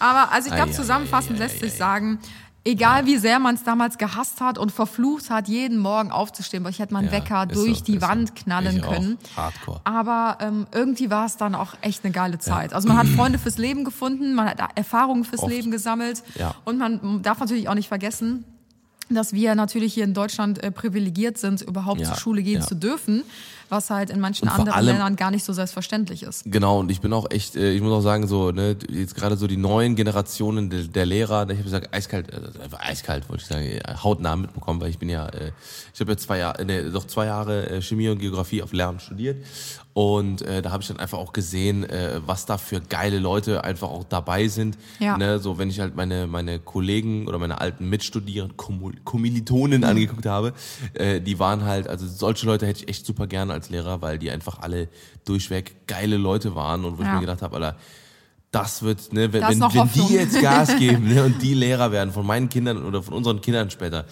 [0.00, 2.18] Aber also ich glaube, zusammenfassend lässt sich sagen,
[2.64, 6.70] egal wie sehr man es damals gehasst hat und verflucht hat, jeden Morgen aufzustehen, weil
[6.70, 8.08] ich hätte meinen Ja, Wecker durch so, die ist so.
[8.08, 8.92] Wand knallen Ich auch.
[8.94, 9.18] können.
[9.36, 9.80] Hardcore.
[9.84, 12.72] Aber ähm, irgendwie war es dann auch echt eine geile Zeit.
[12.72, 15.52] Also man hat Freunde fürs Leben gefunden, man hat Erfahrungen fürs Oft.
[15.52, 16.22] Leben gesammelt.
[16.36, 16.54] Ja.
[16.64, 18.44] Und man darf natürlich auch nicht vergessen,
[19.10, 22.66] dass wir natürlich hier in Deutschland äh, privilegiert sind, überhaupt Ja, zur Schule gehen ja.
[22.66, 23.22] zu dürfen,
[23.68, 26.42] was halt in manchen anderen allem- Ländern gar nicht so selbstverständlich ist.
[26.46, 29.36] Genau, und ich bin auch echt, äh, ich muss auch sagen, so, ne, jetzt gerade
[29.36, 33.48] so die neuen Generationen der, der Lehrer, ich habe gesagt, eiskalt, einfach eiskalt, wollte ich
[33.48, 35.28] sagen, äh, hautnah mitbekommen, weil ich bin ja,
[35.92, 39.44] ich habe ja zwei Jahre, ne, doch zwei Jahre Chemie und Geografie auf Lehramt studiert.
[39.92, 43.62] Und äh, da habe ich dann einfach auch gesehen, äh, was da für geile Leute
[43.62, 44.76] einfach auch dabei sind.
[44.98, 45.16] Ja.
[45.16, 50.26] Ne, so wenn ich halt meine meine Kollegen oder meine alten Mitstudierenden, Kommil- Kommilitonen angeguckt
[50.26, 50.52] habe,
[50.94, 54.18] äh, die waren halt, also solche Leute hätte ich echt super gerne als Lehrer, weil
[54.18, 54.88] die einfach alle
[55.24, 57.14] durchweg geile Leute waren und wo ich Ja.
[57.14, 57.76] mir gedacht habe, Alter,
[58.50, 62.12] das wird, ne, wenn, wenn, wenn die jetzt Gas geben ne, und die Lehrer werden
[62.12, 64.04] von meinen Kindern oder von unseren Kindern später,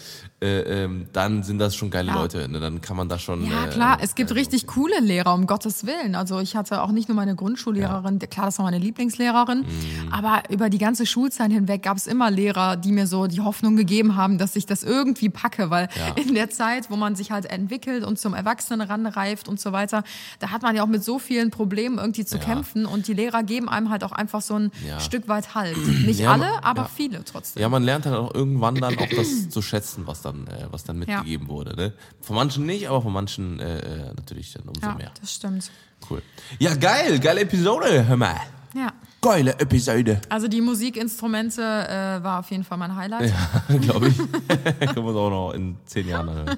[0.43, 2.15] äh, ähm, dann sind das schon geile Ja.
[2.15, 2.49] Leute.
[2.49, 3.45] Ne, dann kann man das schon.
[3.49, 6.15] Ja, äh, klar, es gibt also, richtig coole Lehrer, um Gottes Willen.
[6.15, 10.13] Also ich hatte auch nicht nur meine Grundschullehrerin, klar, das war meine Lieblingslehrerin, Mhm.
[10.13, 13.77] aber über die ganze Schulzeit hinweg gab es immer Lehrer, die mir so die Hoffnung
[13.77, 16.15] gegeben haben, dass ich das irgendwie packe, weil Ja.
[16.23, 20.03] in der Zeit, wo man sich halt entwickelt und zum Erwachsenen ranreift und so weiter,
[20.41, 22.45] da hat man ja auch mit so vielen Problemen irgendwie zu Ja.
[22.45, 24.99] kämpfen und die Lehrer geben einem halt auch einfach so ein Ja.
[25.01, 25.77] Stück weit Halt.
[26.07, 26.91] Nicht Ja, alle, man- aber ja.
[26.95, 27.61] viele trotzdem.
[27.61, 30.85] Ja, man lernt halt auch irgendwann dann auch das zu schätzen, was dann, äh, was
[30.85, 31.19] dann Ja.
[31.19, 31.77] mitgegeben wurde.
[31.77, 31.93] Ne?
[32.21, 35.11] Von manchen nicht, aber von manchen äh, äh, natürlich dann umso Ja, mehr.
[35.21, 35.71] das stimmt.
[36.11, 36.23] Cool.
[36.59, 38.37] Ja, geil, geile Episode, hör mal.
[38.75, 38.93] Ja.
[39.21, 40.21] Geile Episode.
[40.31, 43.33] Also die Musikinstrumente äh, war auf jeden Fall mein Highlight.
[43.83, 44.17] Glaube ich.
[44.81, 46.57] Können wir uns auch noch in zehn Jahren anhören.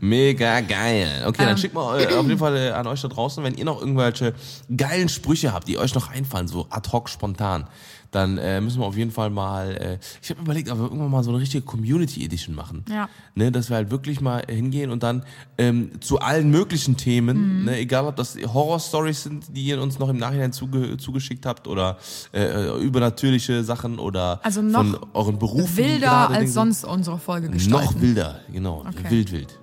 [0.00, 1.22] Mega geil.
[1.26, 1.56] Okay, dann Ähm.
[1.58, 4.34] schickt mal äh, auf jeden Fall äh, an euch da draußen, wenn ihr noch irgendwelche
[4.76, 7.68] geilen Sprüche habt, die euch noch einfallen, so ad hoc spontan,
[8.10, 11.10] dann äh, müssen wir auf jeden Fall mal, äh, ich habe überlegt, ob wir irgendwann
[11.10, 12.84] mal so eine richtige Community Edition machen.
[12.90, 13.08] Ja.
[13.34, 15.24] Ne, dass wir halt wirklich mal hingehen und dann
[15.58, 17.64] ähm, zu allen möglichen Themen, Mhm.
[17.66, 21.68] ne, egal ob das Horror-Stories sind, die ihr uns noch im Nachhinein zuge zugeschickt habt
[21.68, 21.98] oder
[22.32, 25.76] äh, übernatürliche Sachen oder Also noch von euren Berufen.
[25.76, 27.94] Wilder als sonst unsere Folge gestalten.
[27.94, 28.84] Noch wilder, genau.
[28.88, 29.10] Okay.
[29.10, 29.58] Wild, wild.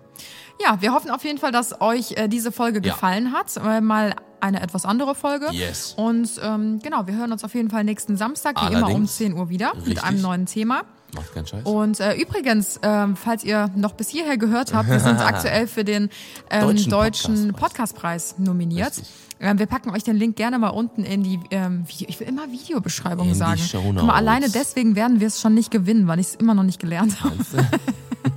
[0.64, 2.94] Ja, wir hoffen auf jeden Fall, dass euch äh, diese Folge Ja.
[2.94, 3.56] gefallen hat.
[3.58, 5.48] Äh, mal eine etwas andere Folge.
[5.52, 5.94] Yes.
[5.98, 9.18] Und ähm, genau, wir hören uns auf jeden Fall nächsten Samstag, wie immer um Allerdings.
[9.18, 10.04] 10 Uhr wieder, mit Richtig.
[10.04, 10.84] einem neuen Thema.
[11.16, 11.64] Macht keinen Scheiß.
[11.64, 15.84] Und äh, übrigens, ähm, falls ihr noch bis hierher gehört habt, wir sind aktuell für
[15.84, 16.10] den
[16.50, 18.34] ähm, Deutschen deutschen, Podcastpreis.
[18.34, 18.94] Podcastpreis nominiert.
[19.40, 22.28] Ähm, wir packen euch den Link gerne mal unten in die, ähm, Video, ich will
[22.28, 23.60] immer Videobeschreibung In die sagen.
[23.60, 24.00] Shownotes.
[24.00, 26.64] Guck mal, alleine deswegen werden wir es schon nicht gewinnen, weil ich es immer noch
[26.64, 27.36] nicht gelernt habe.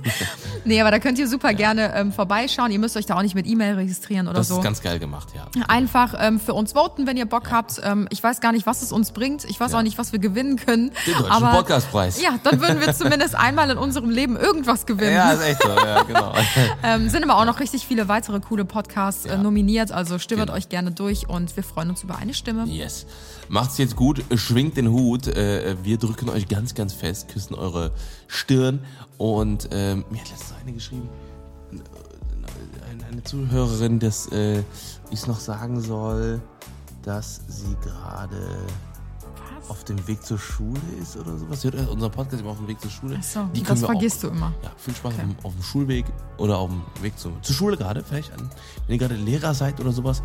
[0.65, 2.71] nee, aber da könnt ihr super gerne ähm, vorbeischauen.
[2.71, 4.57] Ihr müsst euch da auch nicht mit E-Mail registrieren oder Das so.
[4.57, 5.47] ist ganz geil gemacht, ja.
[5.67, 7.81] Einfach ähm, für uns voten, wenn ihr Bock habt.
[7.83, 9.45] Ähm, ich weiß gar nicht, was es uns bringt.
[9.45, 9.79] Ich weiß Ja.
[9.79, 10.91] auch nicht, was wir gewinnen können.
[11.07, 12.21] Den Deutschen aber Podcastpreis.
[12.21, 15.13] Ja, dann würden wir zumindest einmal in unserem Leben irgendwas gewinnen.
[15.13, 16.33] Ja, ist echt so, ja, genau.
[16.83, 19.37] Ähm, sind aber auch noch richtig viele weitere coole Podcasts äh, Ja.
[19.37, 19.91] nominiert.
[19.91, 20.53] Also stimmt Genau.
[20.53, 22.65] euch gerne durch und wir freuen uns über eine Stimme.
[22.65, 23.05] Yes.
[23.49, 25.27] Macht's jetzt gut, schwingt den Hut.
[25.27, 27.91] Äh, wir drücken euch ganz, ganz fest, küssen eure
[28.27, 28.79] Stirn.
[29.21, 31.07] Und ähm, mir hat letztens eine geschrieben,
[32.89, 34.63] eine, eine Zuhörerin, dass äh,
[35.11, 36.41] ich noch sagen soll,
[37.03, 38.57] dass sie gerade
[39.69, 41.63] auf dem Weg zur Schule ist oder sowas.
[41.63, 43.17] Hört unser Podcast immer auf dem Weg zur Schule.
[43.19, 44.53] Ach so, Die das vergisst auch, du immer.
[44.63, 45.21] Ja, viel Spaß Okay.
[45.21, 46.05] auf, dem, auf dem Schulweg
[46.39, 48.33] oder auf dem Weg zum, zur Schule gerade, vielleicht.
[48.33, 48.49] An,
[48.87, 50.23] wenn ihr gerade Lehrer seid oder sowas.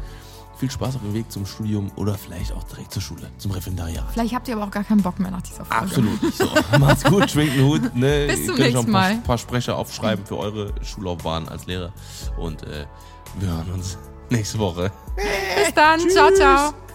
[0.58, 4.04] Viel Spaß auf dem Weg zum Studium oder vielleicht auch direkt zur Schule, zum Referendariat.
[4.12, 5.82] Vielleicht habt ihr aber auch gar keinen Bock mehr nach dieser Folge.
[5.84, 6.48] Absolut nicht so.
[6.78, 7.94] Macht's gut, schwingt den Hut.
[7.94, 8.26] Ne?
[8.28, 9.16] Bis zum nächsten ein paar, Mal.
[9.18, 11.92] paar Sprecher aufschreiben für eure Schullaufbahn als Lehrer.
[12.38, 12.86] Und äh,
[13.38, 13.98] wir hören uns
[14.30, 14.90] nächste Woche.
[15.16, 16.00] Bis dann.
[16.08, 16.85] Ciao, ciao.